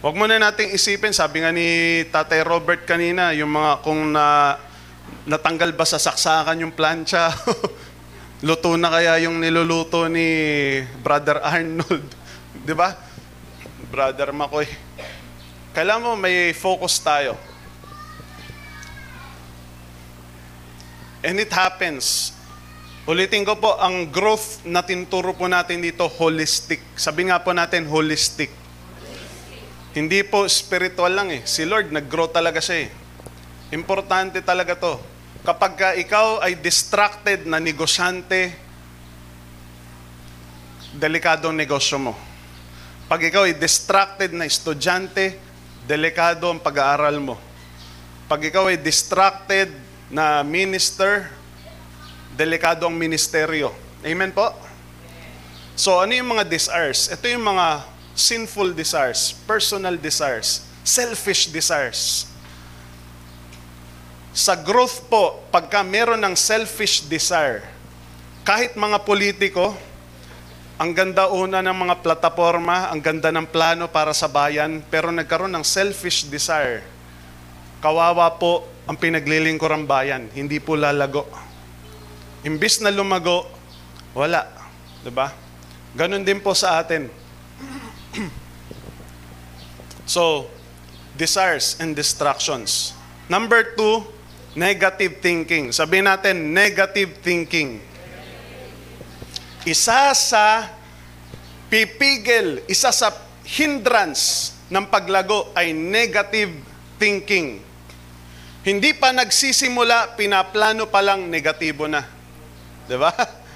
[0.00, 4.56] Huwag mo na nating isipin, sabi nga ni Tatay Robert kanina, yung mga kung na,
[5.28, 7.28] natanggal ba sa saksakan yung plancha,
[8.46, 12.08] luto na kaya yung niluluto ni Brother Arnold.
[12.66, 13.05] Di ba?
[13.96, 14.68] Brother Makoy.
[15.72, 17.32] Kailangan mo may focus tayo.
[21.24, 22.36] And it happens.
[23.08, 26.84] Ulitin ko po, ang growth na tinuturo po natin dito, holistic.
[26.92, 28.52] Sabi nga po natin, holistic.
[29.96, 31.40] Hindi po spiritual lang eh.
[31.48, 32.88] Si Lord, nag-grow talaga siya eh.
[33.72, 35.00] Importante talaga to.
[35.40, 38.52] Kapag ka ikaw ay distracted na negosyante,
[40.92, 42.25] delikado ang negosyo mo.
[43.06, 45.38] Pag ikaw ay distracted na estudyante,
[45.86, 47.38] delikado ang pag-aaral mo.
[48.26, 49.70] Pag ikaw ay distracted
[50.10, 51.30] na minister,
[52.34, 53.70] delikado ang ministeryo.
[54.02, 54.50] Amen po?
[55.78, 57.06] So ano yung mga desires?
[57.06, 57.86] Ito yung mga
[58.18, 62.26] sinful desires, personal desires, selfish desires.
[64.34, 67.62] Sa growth po, pagka meron ng selfish desire,
[68.42, 69.78] kahit mga politiko,
[70.76, 75.56] ang ganda una ng mga plataforma, ang ganda ng plano para sa bayan, pero nagkaroon
[75.56, 76.84] ng selfish desire.
[77.80, 81.24] Kawawa po ang pinaglilingkurang bayan, hindi po lalago.
[82.44, 83.48] Imbis na lumago,
[84.12, 84.44] wala.
[85.08, 85.32] ba?
[85.96, 87.08] Ganon din po sa atin.
[90.04, 90.44] so,
[91.16, 92.92] desires and distractions.
[93.32, 94.04] Number two,
[94.52, 95.72] negative thinking.
[95.72, 97.80] Sabihin natin, negative thinking.
[99.66, 100.70] Isa sa
[101.66, 103.10] pipigil, isa sa
[103.42, 106.54] hindrance ng paglago ay negative
[107.02, 107.58] thinking.
[108.62, 112.06] Hindi pa nagsisimula, pinaplano pa lang negatibo na.
[112.86, 113.10] 'Di ba?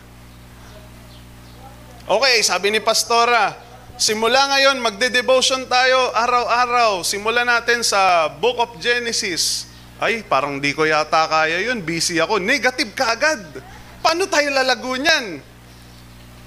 [2.10, 3.54] Okay, sabi ni Pastora,
[3.94, 7.06] simula ngayon magde-devotion tayo araw-araw.
[7.06, 9.70] Simula natin sa Book of Genesis.
[10.02, 11.78] Ay, parang di ko yata kaya yun.
[11.86, 12.42] Busy ako.
[12.42, 13.62] Negative ka agad.
[14.02, 15.38] Paano tayo lalago niyan?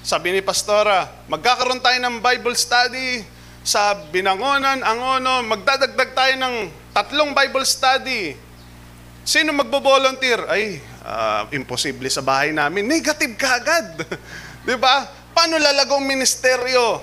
[0.03, 3.23] Sabi ni Pastora, magkakaroon tayo ng Bible study
[3.63, 5.39] sa Binangonan, Angono.
[5.47, 6.55] Magdadagdag tayo ng
[6.91, 8.35] tatlong Bible study.
[9.23, 10.43] Sino magbo-volunteer?
[10.51, 12.83] Ay, uh, imposible sa bahay namin.
[12.83, 14.03] Negative ka agad.
[14.67, 15.07] Di ba?
[15.31, 16.99] Paano lalago ang ministeryo?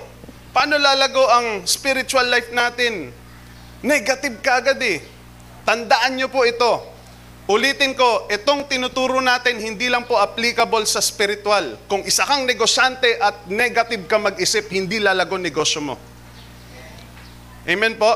[0.53, 3.09] Paano lalago ang spiritual life natin?
[3.81, 5.01] Negative ka agad eh.
[5.65, 6.85] Tandaan nyo po ito.
[7.51, 11.75] Ulitin ko, itong tinuturo natin hindi lang po applicable sa spiritual.
[11.91, 15.99] Kung isa kang negosyante at negative ka mag-isip, hindi lalago negosyo mo.
[17.67, 18.07] Amen po?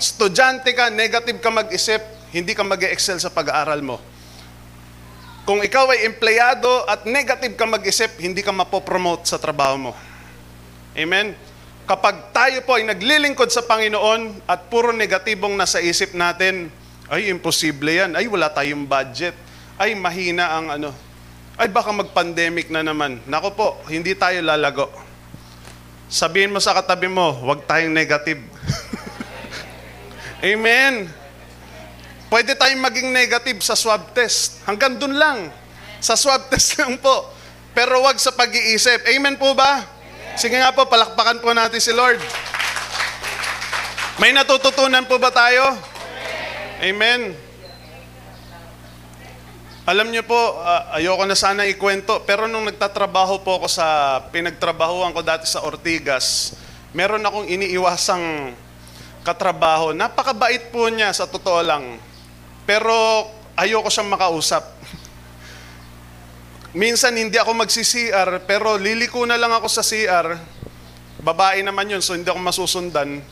[0.00, 2.00] Estudyante ka, negative ka mag-isip,
[2.32, 4.00] hindi ka mag excel sa pag-aaral mo.
[5.44, 9.92] Kung ikaw ay empleyado at negative ka mag-isip, hindi ka mapopromote sa trabaho mo.
[10.96, 11.36] Amen?
[11.84, 16.72] Kapag tayo po ay naglilingkod sa Panginoon at puro negatibong nasa isip natin,
[17.06, 19.34] ay imposible yan, ay wala tayong budget,
[19.78, 20.90] ay mahina ang ano,
[21.56, 23.22] ay baka mag-pandemic na naman.
[23.24, 24.92] Nako po, hindi tayo lalago.
[26.06, 28.44] Sabihin mo sa katabi mo, huwag tayong negative.
[30.52, 31.08] Amen.
[32.28, 34.62] Pwede tayong maging negative sa swab test.
[34.68, 35.48] Hanggang dun lang.
[35.98, 37.32] Sa swab test lang po.
[37.72, 39.08] Pero wag sa pag-iisip.
[39.08, 39.82] Amen po ba?
[40.36, 42.20] Sige nga po, palakpakan po natin si Lord.
[44.20, 45.95] May natututunan po ba tayo?
[46.76, 47.32] Amen.
[49.88, 55.16] Alam niyo po, uh, ayoko na sana ikwento, pero nung nagtatrabaho po ako sa, pinagtrabahoan
[55.16, 56.52] ko dati sa Ortigas,
[56.92, 58.52] meron akong iniiwasang
[59.24, 59.96] katrabaho.
[59.96, 61.96] Napakabait po niya, sa totoo lang.
[62.68, 62.92] Pero
[63.56, 64.68] ayoko siyang makausap.
[66.76, 70.36] Minsan hindi ako magsi-CR, pero liliko na lang ako sa CR.
[71.24, 73.24] Babae naman yun, so hindi ako masusundan.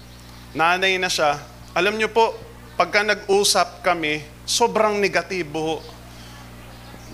[0.57, 1.45] Nanay na siya.
[1.77, 2.33] Alam niyo po,
[2.75, 5.79] pagka nag-usap kami, sobrang negatibo.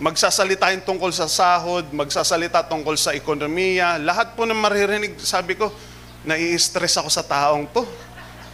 [0.01, 4.01] Magsasalita yung tungkol sa sahod, magsasalita tungkol sa ekonomiya.
[4.01, 5.69] Lahat po na maririnig, sabi ko,
[6.25, 7.85] nai-stress ako sa taong to.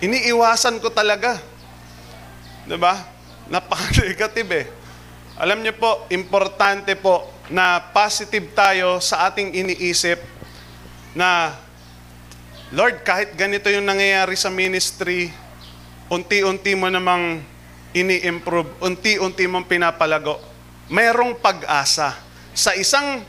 [0.02, 1.38] Iniiwasan ko talaga.
[2.74, 3.06] ba?
[3.46, 4.66] Napaka-negative eh.
[5.38, 10.18] Alam niyo po, importante po na positive tayo sa ating iniisip
[11.14, 11.54] na
[12.74, 15.30] Lord, kahit ganito yung nangyayari sa ministry,
[16.10, 17.42] unti-unti mo namang
[17.96, 20.38] ini-improve, unti-unti mong pinapalago.
[20.92, 22.14] Mayroong pag-asa.
[22.54, 23.24] Sa isang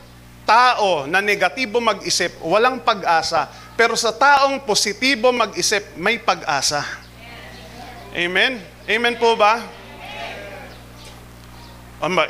[0.48, 3.50] tao na negatibo mag-isip, walang pag-asa.
[3.74, 6.84] Pero sa taong positibo mag-isip, may pag-asa.
[8.16, 8.62] Amen?
[8.88, 9.60] Amen po ba?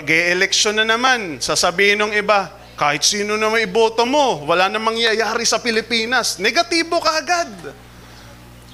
[0.02, 1.38] Ge-election na naman.
[1.38, 6.40] Sasabihin ng iba, kahit sino na may iboto mo, wala namang mangyayari sa Pilipinas.
[6.40, 7.50] Negatibo ka agad.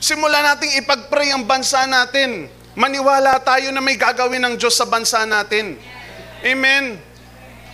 [0.04, 2.52] Simula nating ipag-pray ang bansa natin.
[2.76, 5.80] Maniwala tayo na may gagawin ng Diyos sa bansa natin.
[6.44, 7.00] Amen.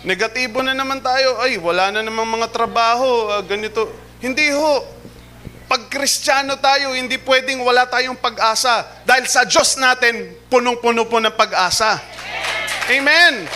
[0.07, 1.43] Negatibo na naman tayo.
[1.43, 3.35] Ay, wala na namang mga trabaho.
[3.35, 3.91] Uh, ganito.
[4.23, 4.87] Hindi ho.
[5.67, 8.87] Pag kristyano tayo, hindi pwedeng wala tayong pag-asa.
[9.03, 11.99] Dahil sa Diyos natin, punong-puno po ng pag-asa.
[12.87, 13.51] Amen!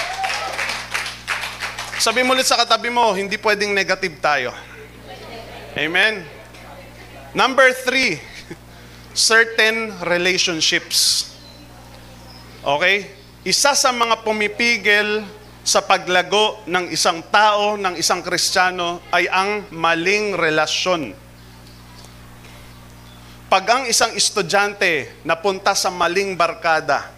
[1.95, 4.51] Sabi mo ulit sa katabi mo, hindi pwedeng negative tayo.
[5.79, 6.27] Amen?
[7.35, 8.34] Number three,
[9.15, 11.31] certain relationships.
[12.61, 13.09] Okay?
[13.47, 15.23] Isa sa mga pumipigil
[15.65, 21.17] sa paglago ng isang tao, ng isang kristyano, ay ang maling relasyon.
[23.49, 27.15] Pag ang isang estudyante napunta sa maling barkada,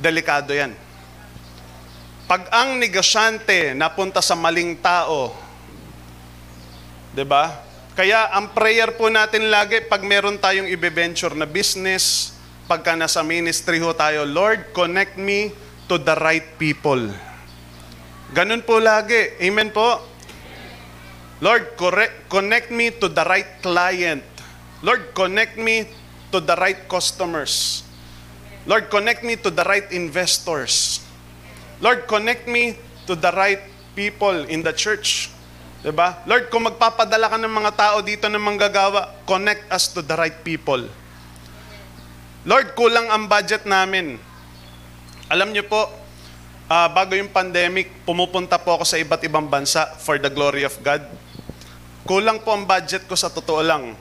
[0.00, 0.72] delikado yan.
[2.24, 5.36] Pag ang negosyante napunta sa maling tao,
[7.12, 7.71] 'di ba?
[7.92, 12.32] Kaya ang prayer po natin lagi pag meron tayong i-venture na business,
[12.64, 15.52] pagka nasa ministry ho tayo, Lord, connect me
[15.92, 17.12] to the right people.
[18.32, 19.36] Ganun po lagi.
[19.44, 20.00] Amen po.
[21.44, 24.24] Lord, correct, connect me to the right client.
[24.80, 25.84] Lord, connect me
[26.32, 27.84] to the right customers.
[28.64, 31.04] Lord, connect me to the right investors.
[31.84, 33.60] Lord, connect me to the right
[33.92, 35.28] people in the church.
[35.82, 36.22] Diba?
[36.30, 40.38] Lord, kung magpapadala ka ng mga tao dito na manggagawa, connect us to the right
[40.46, 40.86] people.
[42.46, 44.14] Lord, kulang ang budget namin.
[45.26, 45.90] Alam niyo po,
[46.70, 50.74] uh, bago yung pandemic, pumupunta po ako sa iba't ibang bansa for the glory of
[50.86, 51.02] God.
[52.06, 53.98] Kulang po ang budget ko sa totoo lang.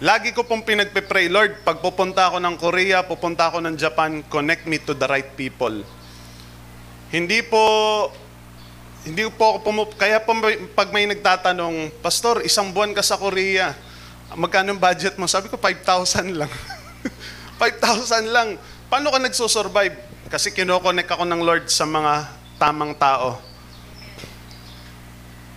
[0.00, 4.64] Lagi ko pong pinagpe-pray, Lord, pag pupunta ako ng Korea, pupunta ako ng Japan, connect
[4.64, 5.84] me to the right people.
[7.08, 7.60] Hindi po
[9.08, 10.20] hindi po ako pumup kaya
[10.76, 13.72] pag may nagtatanong, Pastor, isang buwan ka sa Korea,
[14.36, 15.24] magkano ang budget mo?
[15.24, 16.52] Sabi ko 5,000 lang.
[17.56, 18.60] 5,000 lang.
[18.92, 19.96] Paano ka nagso-survive?
[20.28, 22.28] Kasi kinokonek ako ng Lord sa mga
[22.60, 23.40] tamang tao.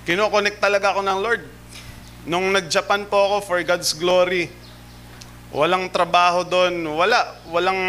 [0.07, 1.43] Kinokonek talaga ako ng Lord.
[2.23, 4.47] Nung nag-Japan po ako for God's glory,
[5.51, 6.87] Walang trabaho doon.
[6.95, 7.43] Wala.
[7.51, 7.81] Walang,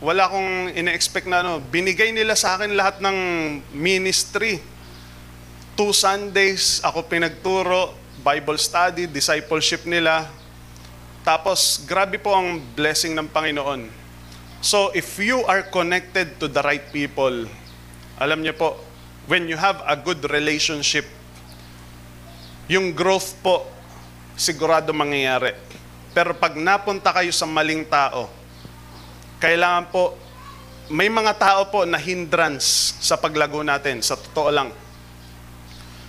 [0.00, 1.60] wala akong ina-expect na ano.
[1.60, 3.16] Binigay nila sa akin lahat ng
[3.76, 4.56] ministry.
[5.78, 10.26] Two Sundays, ako pinagturo, Bible study, discipleship nila.
[11.22, 13.86] Tapos, grabe po ang blessing ng Panginoon.
[14.58, 17.46] So, if you are connected to the right people,
[18.18, 18.74] alam niyo po,
[19.30, 21.06] when you have a good relationship,
[22.66, 23.62] yung growth po,
[24.34, 25.54] sigurado mangyayari.
[26.10, 28.26] Pero pag napunta kayo sa maling tao,
[29.38, 30.18] kailangan po,
[30.90, 34.74] may mga tao po na hindrance sa paglago natin, sa totoo lang.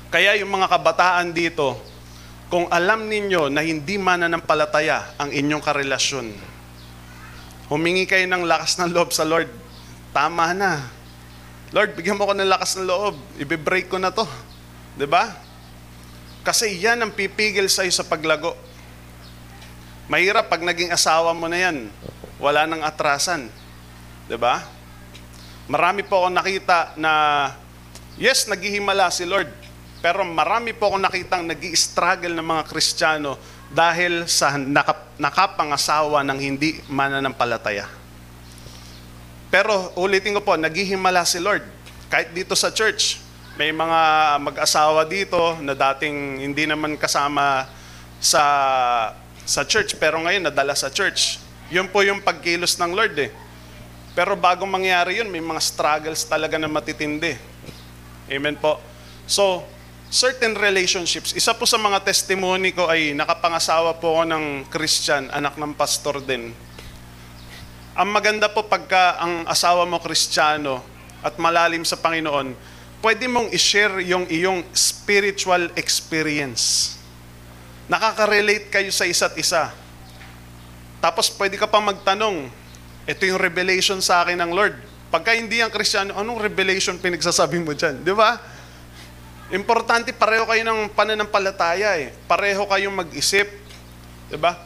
[0.10, 1.78] Kaya yung mga kabataan dito,
[2.50, 6.34] kung alam ninyo na hindi mananampalataya ang inyong karelasyon,
[7.70, 9.54] humingi kayo ng lakas ng loob sa Lord.
[10.10, 10.82] Tama na.
[11.70, 13.22] Lord, bigyan mo ko ng lakas ng loob.
[13.38, 14.26] Ibe-break ko na to.
[15.06, 15.38] ba?
[16.42, 18.58] Kasi yan ang pipigil sa iyo sa paglago.
[20.10, 21.94] Mahirap pag naging asawa mo na yan.
[22.42, 23.46] Wala nang atrasan.
[24.42, 24.66] ba?
[25.70, 27.14] Marami po ako nakita na
[28.18, 29.59] yes, naghihimala si Lord.
[30.00, 33.36] Pero marami po akong nakitang nag struggle ng mga Kristiyano
[33.68, 37.86] dahil sa nakap- nakapangasawa ng hindi mananampalataya.
[39.52, 41.66] Pero ulitin ko po, naghihimala si Lord.
[42.08, 43.20] Kahit dito sa church,
[43.60, 44.00] may mga
[44.40, 47.68] mag-asawa dito na dating hindi naman kasama
[48.24, 48.44] sa
[49.44, 51.42] sa church pero ngayon nadala sa church.
[51.74, 53.32] Yun po yung pagkilos ng Lord eh.
[54.14, 57.38] Pero bago mangyari yun, may mga struggles talaga na matitindi.
[58.30, 58.78] Amen po.
[59.30, 59.66] So,
[60.10, 65.54] certain relationships, isa po sa mga testimony ko ay nakapangasawa po ako ng Christian, anak
[65.56, 66.50] ng pastor din.
[67.94, 70.82] Ang maganda po pagka ang asawa mo Kristiyano
[71.22, 72.58] at malalim sa Panginoon,
[73.06, 76.98] pwede mong i-share yung iyong spiritual experience.
[77.86, 79.70] Nakaka-relate kayo sa isa't isa.
[81.00, 82.50] Tapos pwede ka pa magtanong,
[83.06, 84.76] ito yung revelation sa akin ng Lord.
[85.14, 88.02] Pagka hindi ang Kristiyano, anong revelation pinagsasabi mo dyan?
[88.02, 88.59] Di ba?
[89.50, 92.14] Importante, pareho kayo ng pananampalataya eh.
[92.30, 93.50] Pareho kayong mag-isip.
[94.38, 94.62] Ba?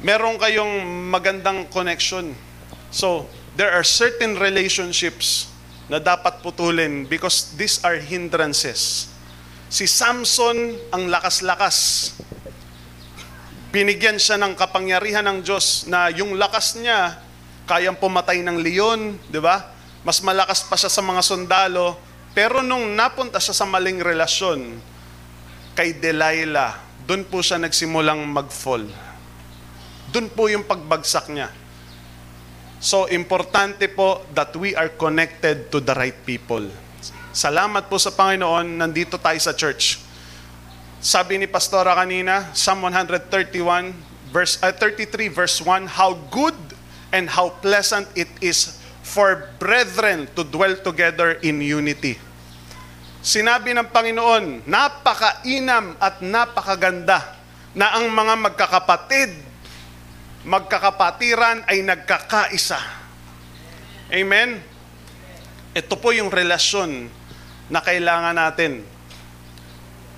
[0.00, 2.32] Meron kayong magandang connection.
[2.88, 3.28] So,
[3.60, 5.52] there are certain relationships
[5.92, 9.12] na dapat putulin because these are hindrances.
[9.68, 12.12] Si Samson ang lakas-lakas.
[13.68, 17.20] Binigyan siya ng kapangyarihan ng Diyos na yung lakas niya
[17.68, 19.76] kayang pumatay ng leon, di ba?
[20.08, 22.07] Mas malakas pa siya sa mga sundalo.
[22.38, 24.78] Pero nung napunta siya sa maling relasyon
[25.74, 28.86] kay Delilah, doon po siya nagsimulang mag-fall.
[30.14, 31.50] Doon po yung pagbagsak niya.
[32.78, 36.62] So, importante po that we are connected to the right people.
[37.34, 39.98] Salamat po sa Panginoon, nandito tayo sa church.
[41.02, 43.98] Sabi ni Pastora kanina, Psalm 131,
[44.30, 46.54] verse, uh, 33 verse 1, How good
[47.10, 52.27] and how pleasant it is for brethren to dwell together in unity.
[53.18, 57.34] Sinabi ng Panginoon, napakainam at napakaganda
[57.74, 59.34] na ang mga magkakapatid,
[60.46, 62.78] magkakapatiran ay nagkakaisa.
[64.08, 64.62] Amen?
[65.74, 67.10] Ito po yung relasyon
[67.68, 68.86] na kailangan natin.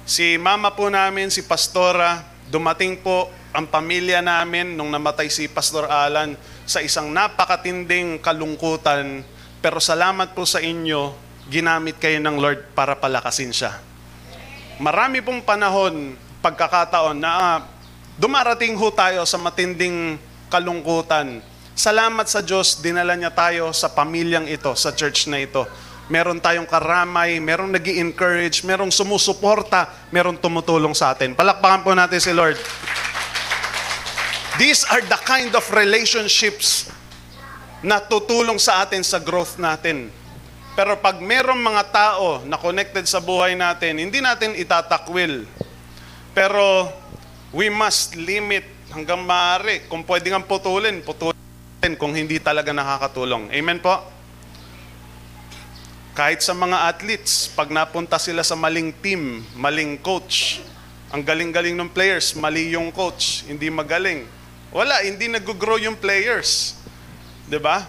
[0.07, 2.22] Si mama po namin, si Pastora,
[2.53, 6.38] dumating po ang pamilya namin nung namatay si Pastor Alan
[6.68, 9.26] sa isang napakatinding kalungkutan.
[9.59, 13.82] Pero salamat po sa inyo, ginamit kayo ng Lord para palakasin siya.
[14.78, 17.59] Marami pong panahon, pagkakataon na ah,
[18.14, 20.14] dumarating ho tayo sa matinding
[20.46, 21.42] kalungkutan.
[21.74, 25.66] Salamat sa Diyos, dinala niya tayo sa pamilyang ito, sa church na ito.
[26.11, 31.34] Meron tayong karamay, merong nag encourage merong sumusuporta, merong tumutulong sa atin.
[31.34, 32.59] Palakpakan po natin si Lord.
[34.59, 36.90] These are the kind of relationships
[37.80, 40.12] na tutulong sa atin sa growth natin.
[40.81, 45.45] Pero pag merong mga tao na connected sa buhay natin, hindi natin itatakwil.
[46.33, 46.89] Pero
[47.53, 49.85] we must limit hanggang maaari.
[49.93, 53.53] Kung pwede nga putulin, putulin kung hindi talaga nakakatulong.
[53.53, 53.93] Amen po?
[56.16, 60.64] Kahit sa mga athletes, pag napunta sila sa maling team, maling coach,
[61.12, 64.24] ang galing-galing ng players, mali yung coach, hindi magaling.
[64.72, 66.72] Wala, hindi nag-grow yung players.
[67.45, 67.85] 'Di ba?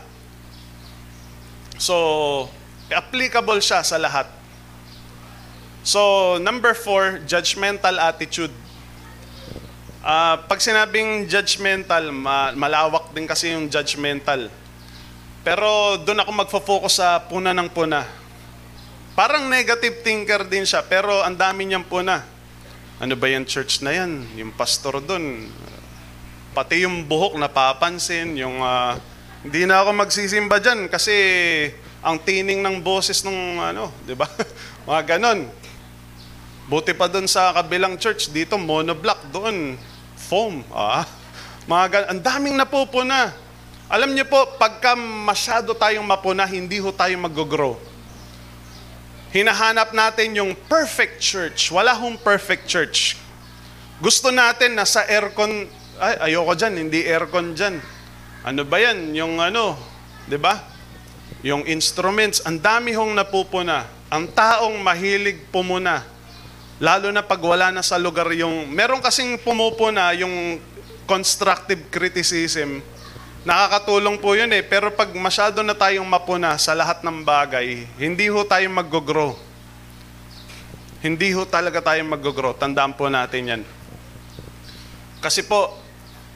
[1.80, 2.52] So,
[2.92, 4.28] applicable siya sa lahat.
[5.82, 8.54] So, number four, judgmental attitude.
[10.02, 14.52] Uh, pag sinabing judgmental, ma- malawak din kasi yung judgmental.
[15.42, 18.06] Pero doon ako magfo-focus sa puna ng puna.
[19.18, 22.22] Parang negative thinker din siya, pero ang dami niyang puna.
[23.02, 24.38] Ano ba yung church na yan?
[24.38, 25.50] Yung pastor doon.
[26.54, 28.94] Pati yung buhok napapansin, yung uh,
[29.42, 31.16] hindi na ako magsisimba dyan kasi
[32.02, 34.26] ang tining ng boses ng ano, di ba?
[34.90, 35.46] Mga ganon.
[36.66, 39.78] Buti pa doon sa kabilang church, dito monoblock doon.
[40.32, 40.64] foam.
[40.72, 41.04] Ah,
[41.68, 43.36] mga gan- ang daming napupuna.
[43.92, 47.76] Alam niyo po, pagka masyado tayong mapuna, hindi ho tayo mag-grow.
[49.36, 51.68] Hinahanap natin yung perfect church.
[51.68, 53.20] Wala hong perfect church.
[54.00, 55.68] Gusto natin na sa aircon,
[56.00, 57.84] ay, ayoko dyan, hindi aircon dyan.
[58.48, 59.12] Ano ba yan?
[59.12, 59.76] Yung ano,
[60.32, 60.71] di ba?
[61.42, 63.90] Yung instruments, ang dami hong napupuna.
[64.14, 66.06] Ang taong mahilig pumuna.
[66.78, 68.70] Lalo na pag wala na sa lugar yung...
[68.70, 70.62] Meron kasing pumupuna yung
[71.10, 72.82] constructive criticism.
[73.42, 74.62] Nakakatulong po yun eh.
[74.62, 79.34] Pero pag masyado na tayong mapuna sa lahat ng bagay, hindi ho tayo mag-grow.
[81.02, 82.54] Hindi ho talaga tayo mag-grow.
[82.54, 83.62] Tandaan po natin yan.
[85.18, 85.74] Kasi po,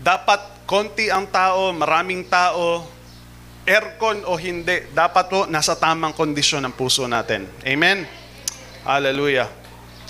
[0.01, 2.89] dapat konti ang tao, maraming tao,
[3.65, 7.49] aircon o hindi, dapat po nasa tamang kondisyon ang puso natin.
[7.65, 8.05] Amen?
[8.85, 9.49] Hallelujah.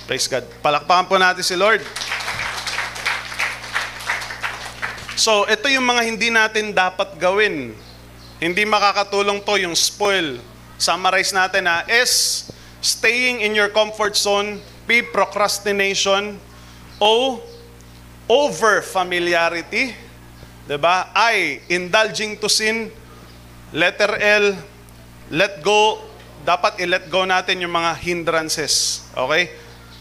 [0.05, 0.43] Praise God.
[0.59, 1.79] Palakpakan po natin si Lord.
[5.15, 7.71] So, ito yung mga hindi natin dapat gawin.
[8.37, 10.37] Hindi makakatulong to yung spoil.
[10.75, 11.87] Summarize natin ha.
[11.87, 12.45] S,
[12.83, 14.59] staying in your comfort zone.
[14.83, 16.35] P, procrastination.
[16.99, 17.39] O,
[18.27, 19.95] over familiarity.
[20.65, 21.13] 'Di ba?
[21.13, 22.89] I, indulging to sin.
[23.75, 24.55] Letter L,
[25.35, 25.99] let go.
[26.47, 29.03] Dapat i-let go natin yung mga hindrances.
[29.11, 29.51] Okay?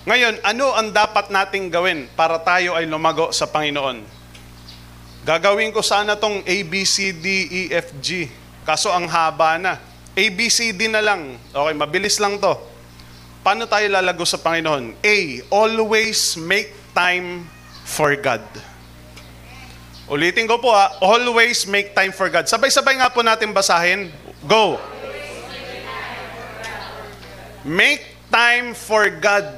[0.06, 4.06] Ngayon, ano ang dapat nating gawin para tayo ay lumago sa Panginoon?
[5.26, 8.30] Gagawin ko sana tong A, B, C, D, E, F, G.
[8.62, 9.80] Kaso ang haba na.
[10.14, 11.34] A, B, C, D na lang.
[11.50, 12.54] Okay, mabilis lang to.
[13.42, 15.02] Paano tayo lalago sa Panginoon?
[15.02, 15.16] A,
[15.50, 17.48] always make time
[17.82, 18.44] for God.
[20.04, 22.44] Ulitin ko po ha, always make time for God.
[22.44, 24.12] Sabay-sabay nga po natin basahin.
[24.44, 24.76] Go.
[27.64, 29.48] Make time for God.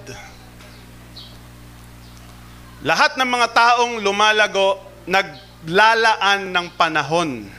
[2.87, 4.79] Lahat ng mga taong lumalago,
[5.11, 7.51] naglalaan ng panahon.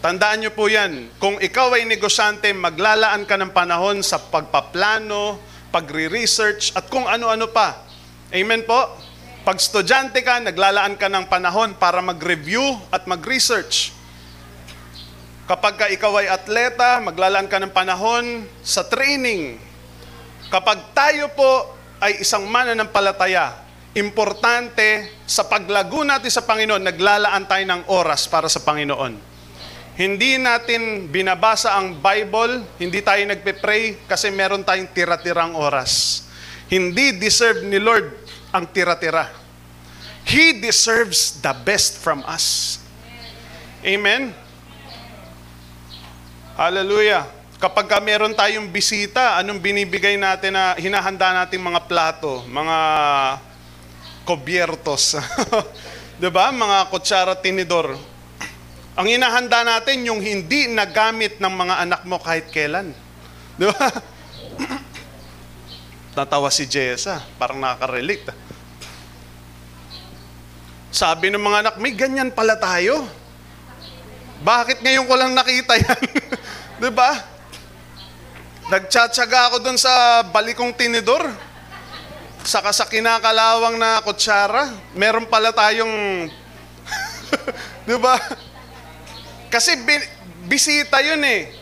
[0.00, 1.12] Tandaan niyo po yan.
[1.20, 5.36] Kung ikaw ay negosyante, maglalaan ka ng panahon sa pagpaplano,
[5.68, 7.84] pagre-research, at kung ano-ano pa.
[8.32, 8.96] Amen po?
[9.46, 13.94] Pag estudyante ka, naglalaan ka ng panahon para mag-review at mag-research.
[15.46, 19.62] Kapag ka ikaw ay atleta, maglalaan ka ng panahon sa training.
[20.50, 23.54] Kapag tayo po ay isang mananampalataya,
[23.94, 29.14] importante sa paglago natin sa Panginoon, naglalaan tayo ng oras para sa Panginoon.
[29.94, 36.26] Hindi natin binabasa ang Bible, hindi tayo nagpe-pray kasi meron tayong tira-tirang oras.
[36.66, 38.25] Hindi deserve ni Lord
[38.56, 39.28] ang tira-tira.
[40.24, 42.80] He deserves the best from us.
[43.84, 44.32] Amen?
[46.56, 47.28] Hallelujah.
[47.60, 52.78] Kapag ka meron tayong bisita, anong binibigay natin na hinahanda natin mga plato, mga
[54.24, 55.16] kobyertos.
[56.20, 56.48] 'Di ba?
[56.48, 57.96] Mga kutsara tinidor.
[58.96, 62.92] Ang hinahanda natin yung hindi nagamit ng mga anak mo kahit kailan.
[63.56, 63.88] 'Di ba?
[66.16, 68.45] Natawa si Jessa, parang nakaka-relate.
[70.96, 73.04] Sabi ng mga anak, may ganyan pala tayo.
[74.40, 76.02] Bakit ngayon ko lang nakita yan?
[76.80, 77.20] 'Di ba?
[78.72, 81.28] Nagtsatsaga ako doon sa balikong tinidor.
[82.40, 86.32] Saka sa kinakalawang na kutsara, meron pala tayong
[87.84, 88.16] 'di ba?
[89.52, 90.08] Kasi bi-
[90.48, 91.52] bisita 'yun eh.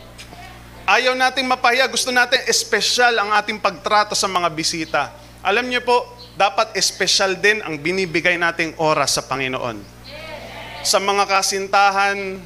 [0.87, 5.11] Ayaw nating mapahiya, gusto natin espesyal ang ating pagtrato sa mga bisita.
[5.43, 9.79] Alam niyo po, dapat espesyal din ang binibigay nating oras sa Panginoon.
[10.83, 12.43] Sa mga kasintahan,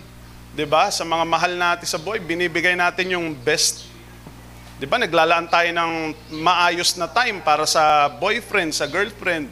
[0.53, 0.93] 'di ba?
[0.93, 3.89] Sa mga mahal natin sa buhay, binibigay natin yung best.
[4.77, 5.01] 'Di ba?
[5.01, 5.91] Naglalaan tayo ng
[6.39, 9.49] maayos na time para sa boyfriend, sa girlfriend,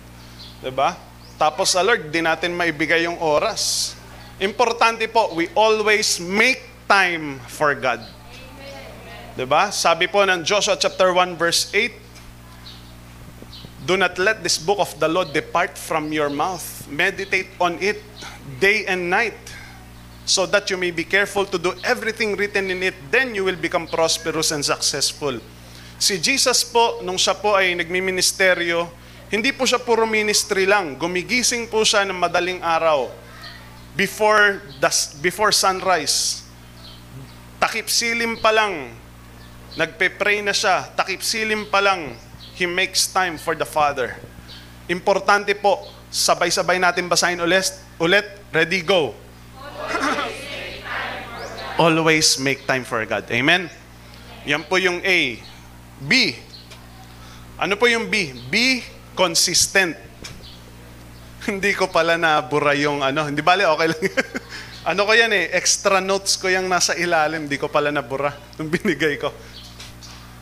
[0.61, 0.95] 'di ba?
[1.41, 3.93] Tapos sa Lord, di natin maibigay yung oras.
[4.37, 8.05] Importante po, we always make time for God.
[9.33, 9.73] 'Di ba?
[9.73, 12.06] Sabi po ng Joshua chapter 1 verse 8,
[13.87, 16.83] Do not let this book of the law depart from your mouth.
[16.91, 18.03] Meditate on it
[18.59, 19.39] day and night,
[20.27, 22.99] so that you may be careful to do everything written in it.
[23.07, 25.39] Then you will become prosperous and successful.
[25.95, 28.91] Si Jesus po, nung siya po ay nagmiministeryo,
[29.31, 30.99] hindi po siya puro ministry lang.
[30.99, 33.07] Gumigising po siya ng madaling araw
[33.95, 34.91] before, the,
[35.23, 36.43] before sunrise.
[37.55, 38.91] Takip silim pa lang,
[39.79, 40.91] nagpe-pray na siya.
[40.91, 42.19] Takip silim pa lang,
[42.57, 44.17] he makes time for the Father.
[44.89, 47.69] Importante po, sabay-sabay natin basahin ulit.
[48.01, 49.13] Ulit, ready, go.
[51.77, 53.29] Always make time for God.
[53.29, 53.69] Amen?
[54.49, 55.37] Yan po yung A.
[56.01, 56.33] B.
[57.61, 58.33] Ano po yung B?
[58.49, 58.81] B,
[59.13, 59.93] consistent.
[61.49, 63.29] hindi ko pala nabura yung ano.
[63.29, 64.01] Hindi bale, okay lang.
[64.97, 67.45] ano ko yan eh, extra notes ko yung nasa ilalim.
[67.45, 69.29] Hindi ko pala nabura nung binigay ko.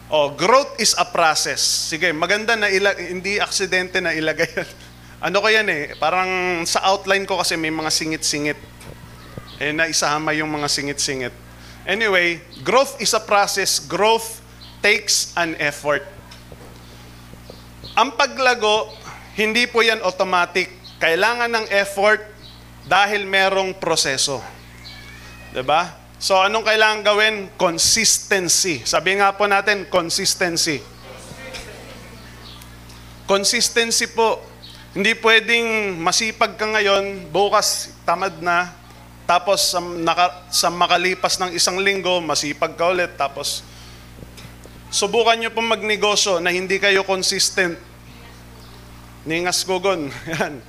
[0.06, 1.62] Oh, growth is a process.
[1.62, 4.70] Sige, maganda na ila- hindi aksidente na ilagay yan.
[5.26, 8.60] Ano ko yan eh, parang sa outline ko kasi may mga singit-singit.
[9.58, 11.34] Eh, naisama yung mga singit-singit.
[11.88, 13.82] Anyway, growth is a process.
[13.82, 14.44] Growth
[14.86, 16.06] takes an effort.
[17.98, 18.92] Ang paglago,
[19.34, 20.70] hindi po yan automatic.
[21.02, 22.22] Kailangan ng effort
[22.86, 24.44] dahil merong proseso.
[25.50, 26.05] 'Di ba?
[26.16, 27.36] So anong kailangan gawin?
[27.60, 28.82] Consistency.
[28.88, 30.80] Sabi nga po natin, consistency.
[33.28, 34.40] Consistency po.
[34.96, 38.72] Hindi pwedeng masipag ka ngayon, bukas tamad na,
[39.28, 43.66] tapos sa, naka, sa makalipas ng isang linggo, masipag ka ulit, tapos
[44.94, 47.76] subukan nyo pong magnegosyo na hindi kayo consistent.
[49.28, 50.14] Ningas gugon.
[50.32, 50.62] Yan.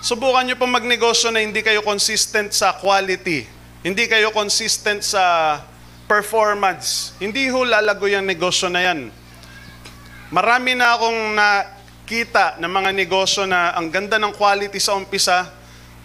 [0.00, 3.44] Subukan nyo pong magnegosyo na hindi kayo consistent sa quality.
[3.84, 5.60] Hindi kayo consistent sa
[6.08, 7.12] performance.
[7.20, 9.12] Hindi ho lalago yung negosyo na yan.
[10.32, 15.52] Marami na akong nakita ng mga negosyo na ang ganda ng quality sa umpisa,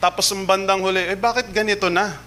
[0.04, 2.20] tapos ang bandang huli, eh bakit ganito na?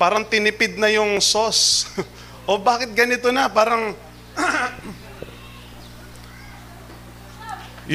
[0.00, 1.84] Parang tinipid na yung sauce.
[2.48, 3.52] o bakit ganito na?
[3.52, 3.92] Parang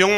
[0.06, 0.14] yung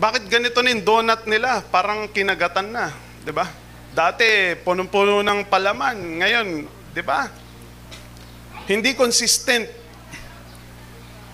[0.00, 1.60] bakit ganito na yung donut nila?
[1.68, 2.96] Parang kinagatan na,
[3.28, 3.67] 'di ba?
[3.98, 7.26] Dati punong-puno ng palaman, ngayon, 'di ba?
[8.70, 9.66] Hindi consistent.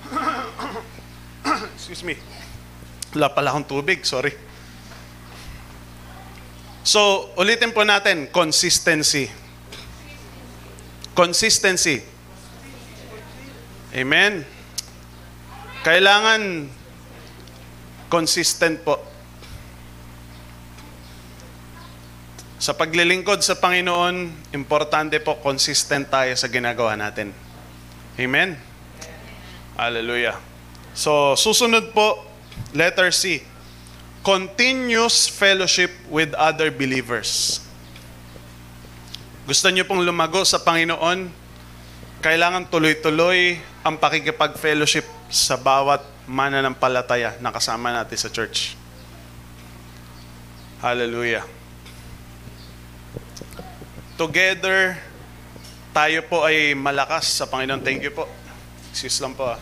[1.77, 2.17] Excuse me.
[3.13, 4.33] Wala pala akong tubig, sorry.
[6.81, 9.29] So, ulitin po natin, consistency.
[11.13, 12.01] Consistency.
[13.93, 14.41] Amen.
[15.85, 16.73] Kailangan
[18.09, 19.14] consistent po.
[22.65, 27.29] Sa paglilingkod sa Panginoon, importante po consistent tayo sa ginagawa natin.
[28.17, 28.57] Amen?
[29.77, 30.41] Hallelujah.
[30.97, 32.25] So, susunod po,
[32.73, 33.45] letter C.
[34.25, 37.61] Continuous fellowship with other believers.
[39.45, 41.29] Gusto niyo pong lumago sa Panginoon?
[42.25, 48.73] Kailangan tuloy-tuloy ang pakikipag-fellowship sa bawat mananampalataya na kasama natin sa church.
[50.81, 51.45] Hallelujah.
[54.15, 54.95] Together,
[55.91, 57.83] tayo po ay malakas sa Panginoon.
[57.83, 58.31] Thank you po.
[58.95, 59.59] Excuse lang po ah.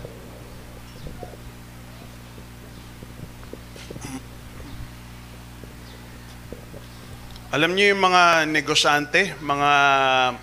[7.49, 9.73] Alam niyo yung mga negosyante, mga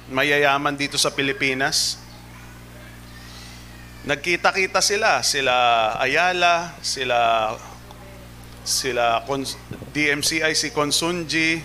[0.09, 2.01] mayayaman dito sa Pilipinas,
[4.09, 5.53] nagkita-kita sila, sila
[6.01, 7.53] Ayala, sila
[8.65, 9.21] sila
[9.93, 11.61] DMCI si Consunji,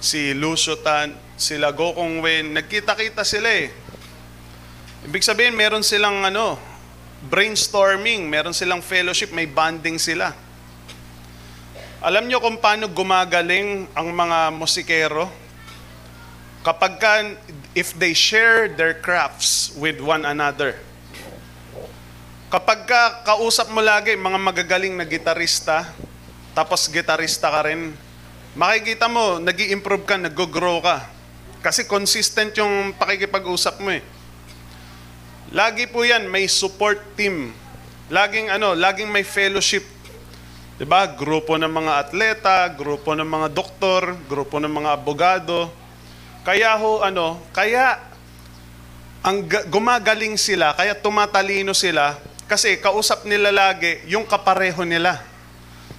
[0.00, 3.68] si Lucio Tan, sila Gokong Wen, nagkita-kita sila eh.
[5.04, 6.56] Ibig sabihin, meron silang ano,
[7.28, 10.32] brainstorming, meron silang fellowship, may bonding sila.
[12.00, 15.28] Alam nyo kung paano gumagaling ang mga musikero?
[16.64, 17.12] Kapag ka,
[17.76, 20.74] if they share their crafts with one another.
[22.50, 25.86] Kapag ka kausap mo lagi mga magagaling na gitarista,
[26.56, 27.94] tapos gitarista ka rin,
[28.56, 31.15] makikita mo, nag improve ka, nag-grow ka.
[31.66, 34.06] Kasi consistent yung pakikipag-usap mo eh.
[35.50, 37.50] Lagi po yan, may support team.
[38.06, 39.96] Laging ano, laging may fellowship
[40.76, 41.08] 'Di ba?
[41.08, 45.72] Grupo ng mga atleta, grupo ng mga doktor, grupo ng mga abogado.
[46.44, 47.98] Kaya ho ano, kaya
[49.24, 49.42] ang
[49.72, 52.14] gumagaling sila, kaya tumatalino sila
[52.46, 55.24] kasi kausap nila lagi yung kapareho nila.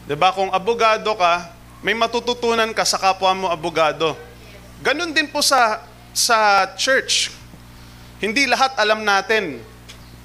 [0.05, 0.29] 'Di ba?
[0.29, 1.49] Kung abogado ka,
[1.81, 4.13] may matututunan ka sa kapwa mo abogado.
[4.81, 5.81] Ganon din po sa
[6.13, 7.33] sa church.
[8.17, 9.61] Hindi lahat alam natin.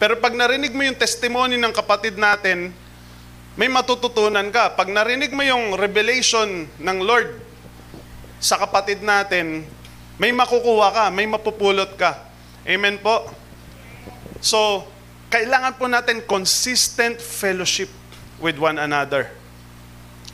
[0.01, 2.73] Pero pag narinig mo yung testimony ng kapatid natin,
[3.55, 4.73] may matututunan ka.
[4.73, 7.37] Pag narinig mo yung revelation ng Lord
[8.41, 9.69] sa kapatid natin,
[10.17, 12.17] may makukuha ka, may mapupulot ka.
[12.65, 13.29] Amen po?
[14.41, 14.89] So,
[15.29, 17.93] kailangan po natin consistent fellowship
[18.41, 19.31] with one another.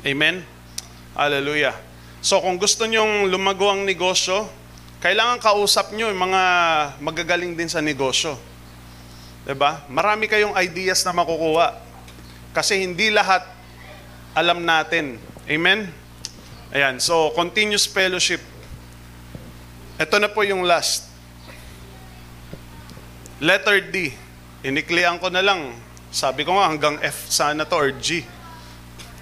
[0.06, 0.46] Amen?
[1.12, 1.87] Hallelujah.
[2.18, 4.50] So, kung gusto nyong lumago ang negosyo,
[4.98, 6.42] kailangan kausap nyo yung mga
[6.98, 8.34] magagaling din sa negosyo.
[9.54, 9.86] ba?
[9.86, 11.78] Marami kayong ideas na makukuha.
[12.50, 13.46] Kasi hindi lahat
[14.34, 15.22] alam natin.
[15.46, 15.86] Amen?
[16.74, 18.42] Ayan, so continuous fellowship.
[19.94, 21.06] Ito na po yung last.
[23.38, 24.10] Letter D.
[24.66, 25.78] Iniklian ko na lang.
[26.10, 28.26] Sabi ko nga hanggang F sana to or G.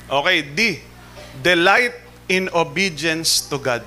[0.09, 0.81] Okay, D.
[1.45, 3.83] Delight in obedience to God.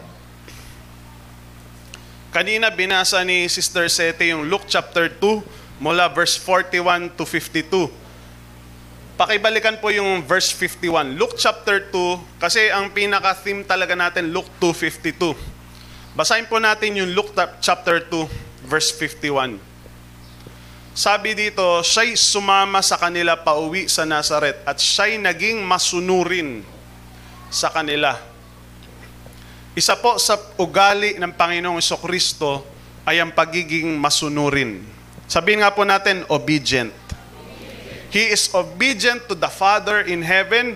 [2.29, 7.89] Kanina binasa ni Sister Sete yung Luke chapter 2 mula verse 41 to 52.
[9.19, 11.17] Pakibalikan po yung verse 51.
[11.19, 15.35] Luke chapter 2 kasi ang pinaka-theme talaga natin Luke 2:52.
[16.15, 19.59] Basahin po natin yung Luke chapter 2 verse 51.
[20.93, 26.61] Sabi dito, siya'y sumama sa kanila pauwi sa Nazaret at siya'y naging masunurin
[27.49, 28.28] sa kanila.
[29.77, 32.65] Isa po sa ugali ng Panginoong Kristo
[33.05, 34.81] ay ang pagiging masunurin.
[35.29, 36.89] Sabihin nga po natin, obedient.
[38.09, 40.73] He is obedient to the Father in heaven.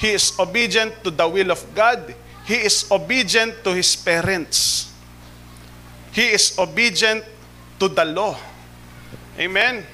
[0.00, 2.16] He is obedient to the will of God.
[2.48, 4.88] He is obedient to his parents.
[6.16, 7.20] He is obedient
[7.76, 8.40] to the law.
[9.36, 9.84] Amen.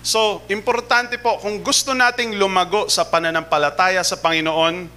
[0.00, 4.88] So, importante po, kung gusto nating lumago sa pananampalataya sa Panginoon,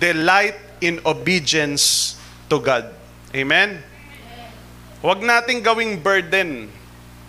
[0.00, 2.16] delight in obedience
[2.48, 2.90] to God.
[3.30, 3.80] Amen?
[5.00, 6.68] Huwag nating gawing burden.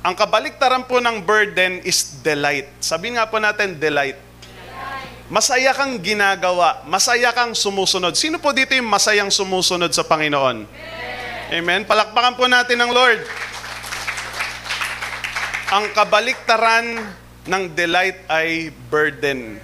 [0.02, 2.68] Ang kabaliktaran po ng burden is delight.
[2.82, 4.18] Sabi nga po natin, delight.
[5.32, 8.12] Masaya kang ginagawa, masaya kang sumusunod.
[8.20, 10.68] Sino po dito yung masayang sumusunod sa Panginoon?
[11.52, 11.88] Amen.
[11.88, 13.24] Palakpakan po natin ang Lord.
[15.72, 17.16] Ang kabaliktaran
[17.48, 19.56] ng delight ay burden.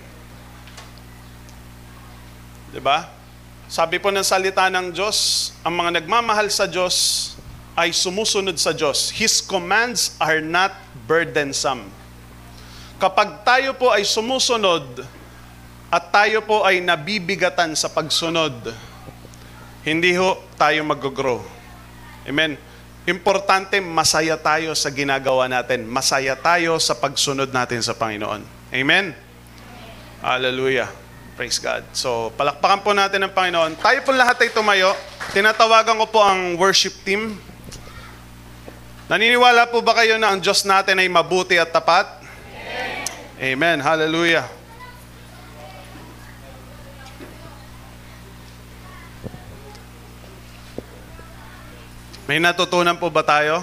[2.71, 3.16] 'Di ba?
[3.67, 7.35] Sabi po ng salita ng Diyos, ang mga nagmamahal sa Diyos
[7.75, 9.11] ay sumusunod sa Diyos.
[9.11, 10.71] His commands are not
[11.03, 11.91] burdensome.
[12.95, 15.03] Kapag tayo po ay sumusunod
[15.91, 18.71] at tayo po ay nabibigatan sa pagsunod,
[19.83, 21.43] hindi ho tayo mag-grow.
[22.23, 22.55] Amen.
[23.03, 25.83] Importante, masaya tayo sa ginagawa natin.
[25.83, 28.47] Masaya tayo sa pagsunod natin sa Panginoon.
[28.71, 29.11] Amen?
[30.23, 31.06] Hallelujah.
[31.37, 31.85] Praise God.
[31.93, 33.77] So, palakpakan po natin ang Panginoon.
[33.77, 34.97] Tayo po lahat ay tumayo.
[35.37, 37.37] Tinatawagan ko po ang worship team.
[39.05, 42.09] Naniniwala po ba kayo na ang Diyos natin ay mabuti at tapat?
[43.37, 43.77] Amen.
[43.77, 44.49] Hallelujah.
[52.25, 53.61] May natutunan po ba tayo?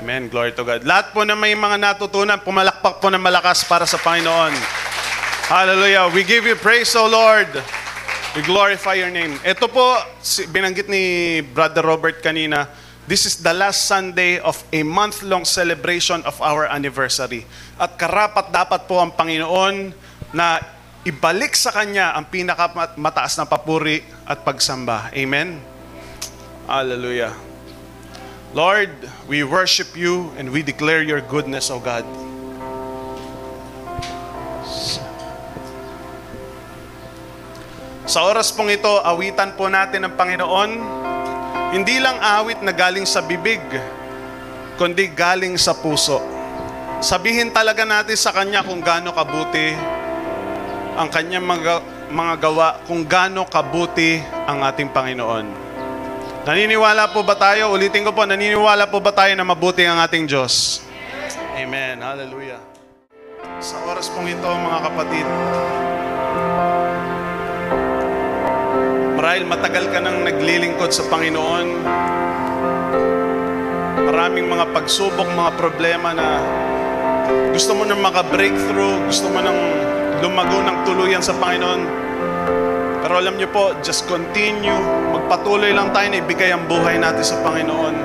[0.00, 0.32] Amen.
[0.32, 0.80] Glory to God.
[0.88, 4.93] Lahat po na may mga natutunan, pumalakpak po ng malakas para sa Panginoon.
[5.44, 6.08] Hallelujah.
[6.08, 7.52] We give you praise, O Lord.
[8.32, 9.36] We glorify your name.
[9.44, 10.00] Ito po,
[10.48, 12.64] binanggit ni Brother Robert kanina,
[13.04, 17.44] this is the last Sunday of a month-long celebration of our anniversary.
[17.76, 19.92] At karapat dapat po ang Panginoon
[20.32, 20.64] na
[21.04, 25.12] ibalik sa Kanya ang pinakamataas na papuri at pagsamba.
[25.12, 25.60] Amen?
[26.64, 27.36] Hallelujah.
[28.56, 28.96] Lord,
[29.28, 32.08] we worship you and we declare your goodness, O God.
[38.04, 40.70] Sa oras pong ito, awitan po natin ang Panginoon.
[41.72, 43.64] Hindi lang awit na galing sa bibig,
[44.76, 46.20] kundi galing sa puso.
[47.00, 49.72] Sabihin talaga natin sa Kanya kung gaano kabuti
[50.94, 51.74] ang Kanyang mga,
[52.12, 55.46] mga gawa, kung gaano kabuti ang ating Panginoon.
[56.44, 57.72] Naniniwala po ba tayo?
[57.72, 60.84] Ulitin ko po, naniniwala po ba tayo na mabuti ang ating Diyos?
[61.56, 62.04] Amen.
[62.04, 62.60] Hallelujah.
[63.64, 65.26] Sa oras pong ito, mga kapatid,
[69.24, 71.80] marahil matagal ka nang naglilingkod sa Panginoon,
[74.04, 76.44] maraming mga pagsubok, mga problema na
[77.56, 79.56] gusto mo nang maka-breakthrough, gusto mo nang
[80.20, 81.80] lumago ng tuluyan sa Panginoon,
[83.00, 84.76] pero alam niyo po, just continue.
[85.16, 87.96] Magpatuloy lang tayo na ibigay ang buhay natin sa Panginoon.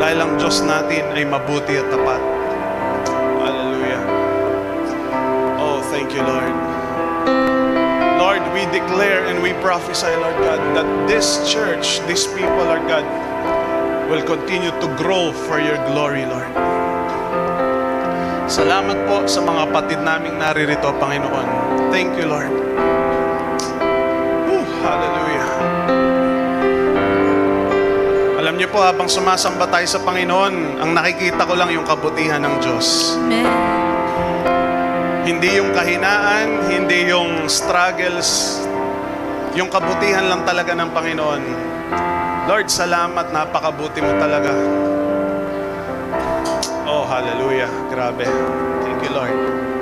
[0.00, 2.24] Dahil ang Diyos natin ay mabuti at tapat.
[3.44, 4.02] Hallelujah.
[5.60, 6.73] Oh, thank you, Lord.
[8.34, 13.06] Lord, we declare and we prophesy, Lord God, that this church, these people, Lord God,
[14.10, 16.50] will continue to grow for your glory, Lord.
[18.50, 21.46] Salamat po sa mga kapatid naming naririto, Panginoon.
[21.94, 22.50] Thank you, Lord.
[24.50, 25.48] Whew, hallelujah.
[28.42, 32.58] Alam niyo po, habang sumasamba tayo sa Panginoon, ang nakikita ko lang yung kabutihan ng
[32.58, 33.14] Diyos.
[33.14, 33.73] Amen.
[35.24, 38.60] Hindi yung kahinaan, hindi yung struggles,
[39.56, 41.42] yung kabutihan lang talaga ng Panginoon.
[42.44, 44.52] Lord, salamat, napakabuti mo talaga.
[46.84, 47.72] Oh, hallelujah.
[47.88, 48.28] Grabe.
[48.84, 49.73] Thank you, Lord.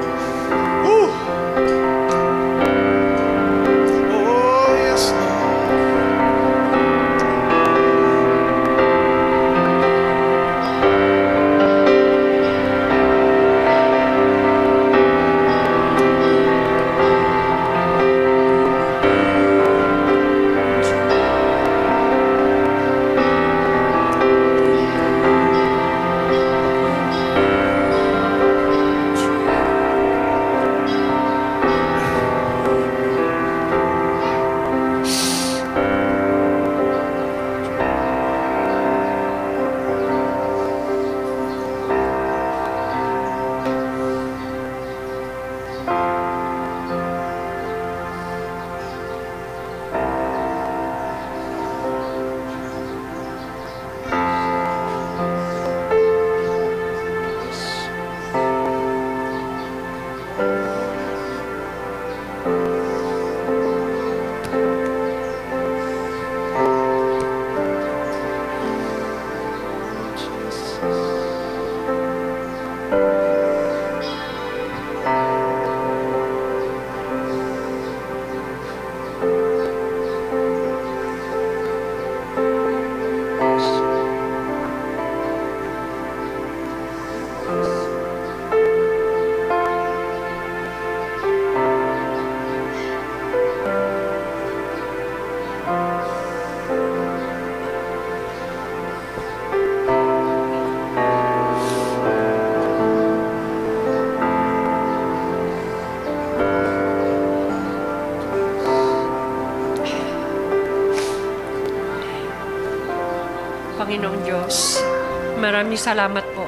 [115.73, 116.45] Maraming salamat po.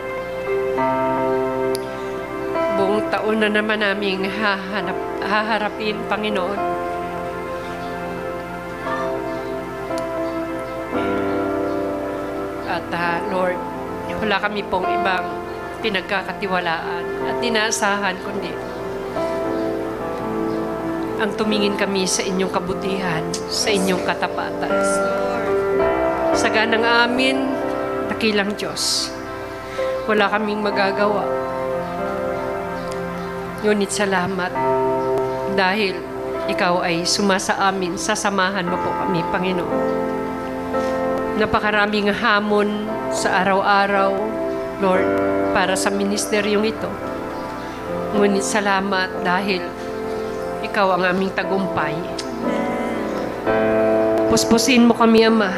[2.76, 6.60] Buong taon na naman naming hahanap, haharapin, Panginoon.
[12.68, 13.56] At ah, Lord,
[14.12, 15.24] wala kami pong ibang
[15.80, 18.52] pinagkakatiwalaan at dinaasahan kundi
[21.16, 24.76] ang tumingin kami sa inyong kabutihan, sa inyong katapatan.
[26.36, 27.64] Sa ganang amin,
[28.24, 29.13] nakilang Diyos.
[30.04, 31.24] Wala kaming magagawa.
[33.64, 34.52] Ngunit salamat
[35.56, 35.96] dahil
[36.44, 39.80] ikaw ay sumasa amin, sasamahan mo po kami, Panginoon.
[41.40, 44.12] Napakaraming hamon sa araw-araw,
[44.84, 45.08] Lord,
[45.56, 46.90] para sa ministeryong ito.
[48.12, 49.64] Ngunit salamat dahil
[50.68, 51.96] ikaw ang aming tagumpay.
[54.28, 55.48] Puspusin mo kami, Ama,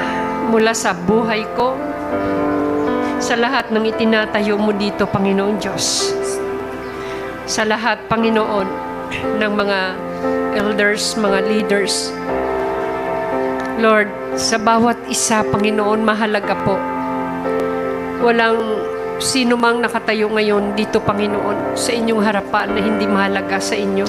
[0.55, 1.75] mula sa buhay ko,
[3.27, 6.15] sa lahat ng itinatayo mo dito, Panginoon Diyos.
[7.51, 8.69] Sa lahat, Panginoon,
[9.43, 9.79] ng mga
[10.55, 12.15] elders, mga leaders.
[13.83, 14.07] Lord,
[14.39, 16.79] sa bawat isa, Panginoon, mahalaga po.
[18.23, 18.63] Walang
[19.19, 24.07] sino mang nakatayo ngayon dito, Panginoon, sa inyong harapan na hindi mahalaga sa inyo.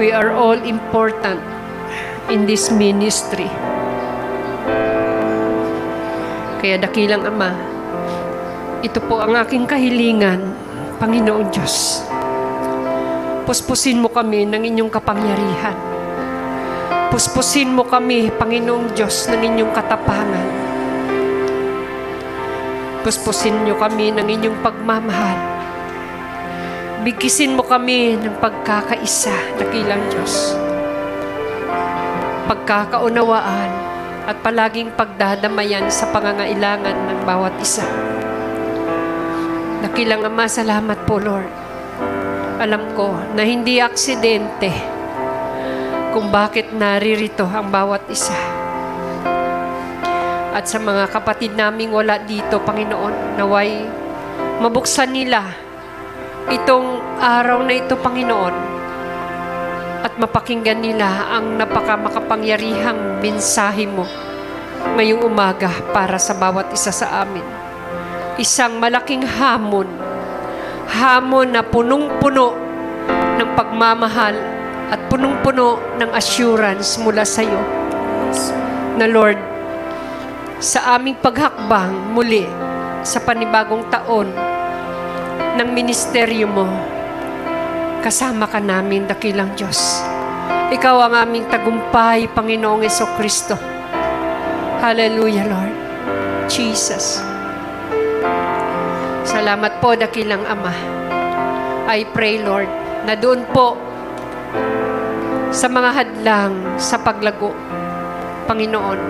[0.00, 1.44] We are all important
[2.32, 3.67] in this ministry.
[6.58, 7.54] Kaya dakilang Ama,
[8.82, 10.42] ito po ang aking kahilingan,
[10.98, 12.02] Panginoon Diyos.
[13.46, 15.78] Puspusin mo kami ng inyong kapangyarihan.
[17.14, 20.48] Puspusin mo kami, Panginoong Diyos, ng inyong katapangan.
[23.06, 25.38] Puspusin niyo kami ng inyong pagmamahal.
[27.06, 30.58] Bigkisin mo kami ng pagkakaisa, dakilang Diyos.
[32.50, 33.87] Pagkakaunawaan
[34.28, 37.88] at palaging pagdadamayan sa pangangailangan ng bawat isa.
[39.80, 41.48] Dakilang Ama, salamat po, Lord.
[42.60, 44.68] Alam ko na hindi aksidente
[46.12, 48.36] kung bakit naririto ang bawat isa.
[50.52, 53.80] At sa mga kapatid naming wala dito, Panginoon, naway
[54.60, 55.40] mabuksan nila
[56.52, 58.77] itong araw na ito, Panginoon,
[60.02, 64.06] at mapakinggan nila ang napaka makapangyarihang mensahe mo
[64.94, 67.42] ngayong umaga para sa bawat isa sa amin.
[68.38, 69.90] Isang malaking hamon,
[70.86, 72.54] hamon na punong-puno
[73.38, 74.38] ng pagmamahal
[74.94, 77.58] at punong-puno ng assurance mula sa iyo.
[78.94, 79.38] Na Lord,
[80.62, 82.46] sa aming paghakbang muli
[83.02, 84.30] sa panibagong taon,
[85.58, 86.66] ng ministeryo mo.
[87.98, 90.00] Kasama ka namin, dakilang Diyos.
[90.68, 93.58] Ikaw ang aming tagumpay, Panginoong Yeso Kristo.
[94.78, 95.74] Hallelujah, Lord.
[96.46, 97.20] Jesus.
[99.26, 100.74] Salamat po, dakilang Ama.
[101.88, 102.70] I pray, Lord,
[103.08, 103.74] na doon po
[105.50, 107.50] sa mga hadlang sa paglago,
[108.46, 109.00] Panginoon.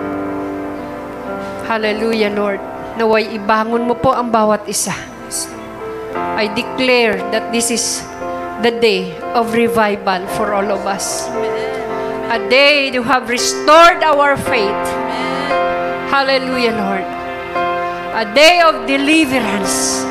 [1.69, 2.61] Hallelujah, Lord.
[2.97, 4.95] Naway ibangon mo po ang bawat isa
[6.15, 8.01] I declare that this is
[8.59, 11.31] the day of revival for all of us.
[12.27, 14.85] A day to have restored our faith.
[16.11, 17.07] Hallelujah, Lord.
[18.19, 20.03] A day of deliverance.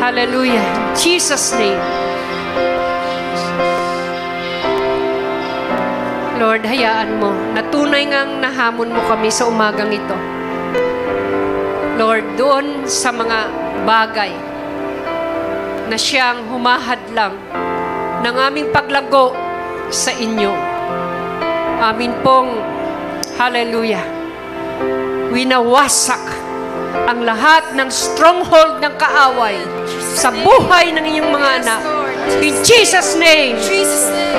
[0.00, 0.64] Hallelujah.
[0.64, 1.82] In Jesus' name.
[6.40, 10.16] Lord, hayaan mo na tunay ngang nahamon mo kami sa umagang ito.
[12.00, 13.38] Lord, doon sa mga
[13.84, 14.53] bagay
[15.88, 17.36] na siyang humahadlang
[18.24, 19.36] ng aming paglago
[19.92, 20.52] sa inyo.
[21.84, 22.56] Amin pong,
[23.36, 24.04] hallelujah,
[25.28, 26.22] winawasak
[27.04, 29.58] ang lahat ng stronghold ng kaaway
[30.14, 31.80] sa buhay ng inyong mga anak.
[32.40, 33.60] In Jesus' name,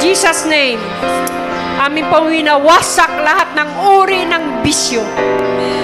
[0.02, 0.82] Jesus' name,
[1.78, 3.70] amin pong winawasak lahat ng
[4.02, 5.06] uri ng bisyo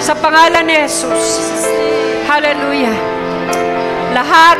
[0.01, 1.37] sa pangalan ni Jesus.
[2.25, 2.97] Hallelujah.
[4.15, 4.57] Lahat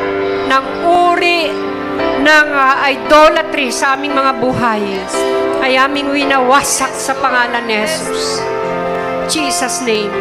[0.51, 1.47] ng uri
[2.19, 4.83] ng uh, idolatry sa aming mga buhay
[5.63, 8.43] ay aming winawasak sa pangalan ni Jesus.
[9.31, 10.11] Jesus name.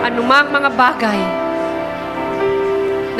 [0.00, 1.20] Anumang mga bagay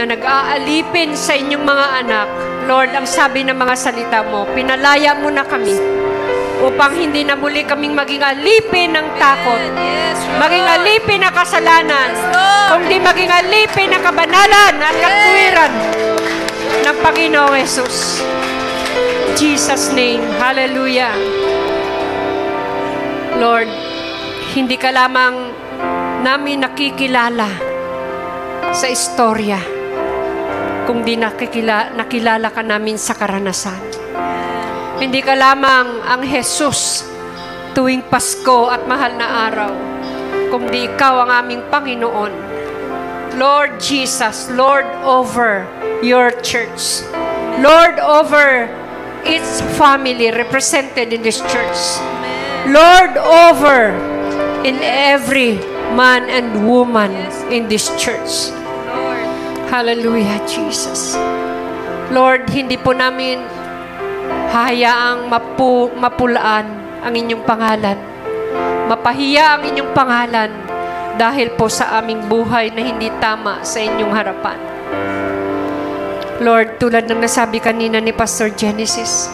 [0.01, 2.29] na nag-aalipin sa inyong mga anak,
[2.65, 5.77] Lord, ang sabi ng mga salita mo, pinalaya mo na kami
[6.65, 9.61] upang hindi na muli kaming maging alipin ng takot,
[10.41, 12.09] maging alipin ng kasalanan,
[12.73, 15.73] kundi maging alipin ng kabanalan at katwiran
[16.83, 18.19] ng Panginoong Jesus.
[19.39, 20.23] Jesus name.
[20.43, 21.15] Hallelujah.
[23.39, 23.71] Lord,
[24.55, 25.55] hindi ka lamang
[26.23, 27.51] namin nakikilala
[28.75, 29.59] sa istorya,
[30.87, 33.79] kundi nakikila, nakilala ka namin sa karanasan.
[34.99, 37.03] Hindi ka lamang ang Jesus
[37.75, 39.73] tuwing Pasko at mahal na araw,
[40.55, 42.44] kundi ikaw ang aming Panginoon.
[43.35, 45.67] Lord Jesus, Lord over
[46.07, 47.03] your church.
[47.59, 48.71] Lord over
[49.27, 51.79] its family represented in this church.
[52.71, 53.91] Lord over
[54.63, 55.59] in every
[55.99, 57.11] man and woman
[57.51, 58.55] in this church.
[59.67, 61.19] Hallelujah, Jesus.
[62.15, 63.43] Lord, hindi po namin
[64.55, 66.71] hayaang mapu, mapulaan
[67.03, 67.99] ang inyong pangalan.
[68.87, 70.51] Mapahiya ang inyong pangalan
[71.15, 74.59] dahil po sa aming buhay na hindi tama sa inyong harapan.
[76.43, 79.31] Lord, tulad ng nasabi kanina ni Pastor Genesis,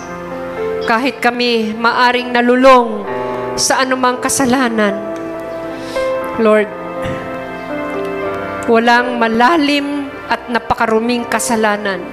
[0.84, 3.08] kahit kami maaring nalulong
[3.56, 4.92] sa anumang kasalanan,
[6.36, 6.68] Lord,
[8.68, 12.04] walang malalim at napakaruming kasalanan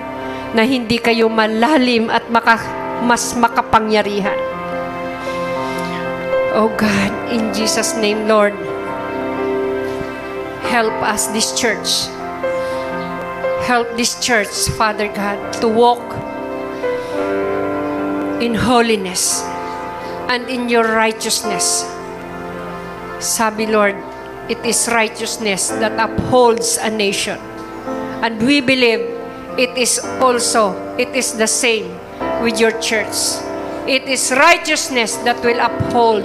[0.56, 2.58] na hindi kayo malalim at maka,
[3.04, 4.40] mas makapangyarihan.
[6.58, 8.56] Oh God, in Jesus' name, Lord,
[10.78, 12.06] help us, this church.
[13.66, 16.06] Help this church, Father God, to walk
[18.38, 19.42] in holiness
[20.30, 21.82] and in your righteousness.
[23.18, 23.98] Sabi, Lord,
[24.54, 27.40] it is righteousness that upholds a nation.
[28.22, 29.02] And we believe
[29.58, 31.90] it is also, it is the same
[32.46, 33.42] with your church.
[33.90, 36.22] It is righteousness that will uphold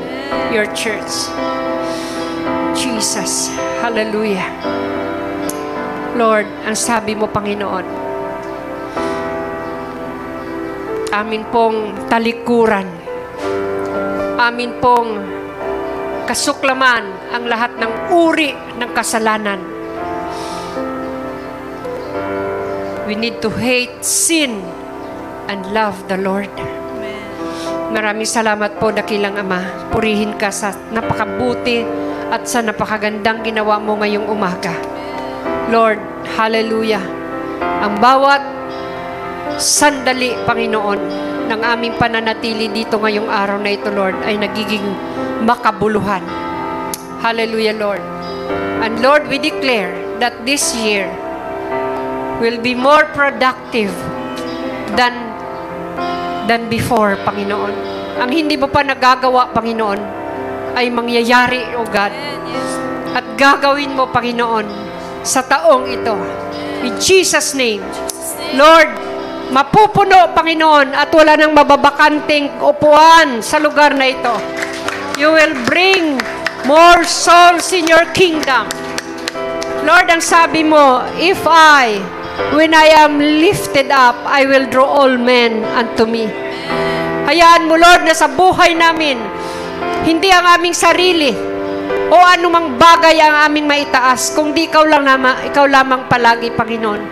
[0.52, 1.08] your church.
[2.76, 3.48] Jesus.
[3.82, 4.46] Hallelujah.
[6.14, 7.86] Lord, ang sabi mo, Panginoon,
[11.10, 12.86] amin pong talikuran,
[14.38, 15.10] amin pong
[16.30, 19.58] kasuklaman ang lahat ng uri ng kasalanan.
[23.10, 24.62] We need to hate sin
[25.50, 26.54] and love the Lord.
[27.90, 29.90] Maraming salamat po, dakilang Ama.
[29.90, 32.01] Purihin ka sa napakabuti
[32.32, 34.72] at sa napakagandang ginawa mo ngayong umaga.
[35.68, 36.00] Lord,
[36.32, 37.04] hallelujah.
[37.60, 38.40] Ang bawat
[39.60, 41.00] sandali, Panginoon,
[41.52, 44.82] ng aming pananatili dito ngayong araw na ito, Lord, ay nagiging
[45.44, 46.24] makabuluhan.
[47.20, 48.00] Hallelujah, Lord.
[48.80, 51.12] And Lord, we declare that this year
[52.40, 53.92] will be more productive
[54.96, 55.14] than
[56.50, 57.74] than before, Panginoon.
[58.18, 60.21] Ang hindi mo pa nagagawa, Panginoon,
[60.74, 62.12] ay mangyayari, O God.
[63.12, 64.66] At gagawin mo, Panginoon,
[65.22, 66.16] sa taong ito.
[66.82, 67.84] In Jesus' name.
[68.56, 68.90] Lord,
[69.52, 74.34] mapupuno, Panginoon, at wala nang mababakanting upuan sa lugar na ito.
[75.20, 76.18] You will bring
[76.64, 78.66] more souls in your kingdom.
[79.82, 82.00] Lord, ang sabi mo, if I
[82.52, 86.28] When I am lifted up, I will draw all men unto me.
[87.28, 89.20] Hayaan mo, Lord, na sa buhay namin,
[90.02, 91.30] hindi ang aming sarili
[92.12, 97.02] o anumang bagay ang aming maitaas, kundi ikaw lang nama, ikaw lamang palagi, Panginoon.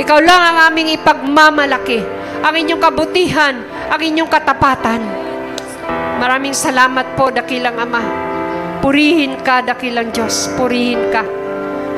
[0.00, 2.00] Ikaw lang ang aming ipagmamalaki,
[2.42, 3.54] ang inyong kabutihan,
[3.86, 5.04] ang inyong katapatan.
[6.18, 8.02] Maraming salamat po, dakilang Ama.
[8.82, 10.50] Purihin ka, dakilang Diyos.
[10.58, 11.22] Purihin ka.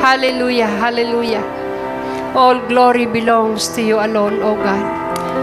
[0.04, 1.44] Hallelujah, hallelujah.
[2.36, 4.84] All glory belongs to you alone, O God.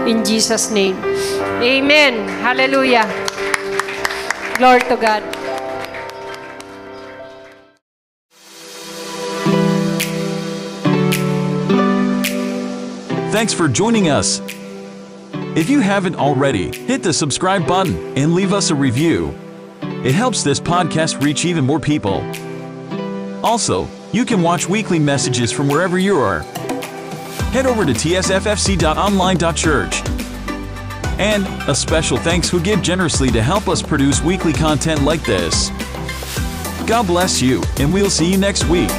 [0.06, 0.94] In Jesus' name.
[1.58, 2.30] Amen.
[2.46, 3.10] Hallelujah.
[4.62, 5.22] Glory to God.
[13.32, 14.40] Thanks for joining us.
[15.56, 19.36] If you haven't already, hit the subscribe button and leave us a review.
[19.82, 22.24] It helps this podcast reach even more people.
[23.44, 26.42] Also, you can watch weekly messages from wherever you are.
[27.50, 30.21] Head over to tsffc.online.church.
[31.22, 35.70] And a special thanks who give generously to help us produce weekly content like this.
[36.84, 38.90] God bless you, and we'll see you next week.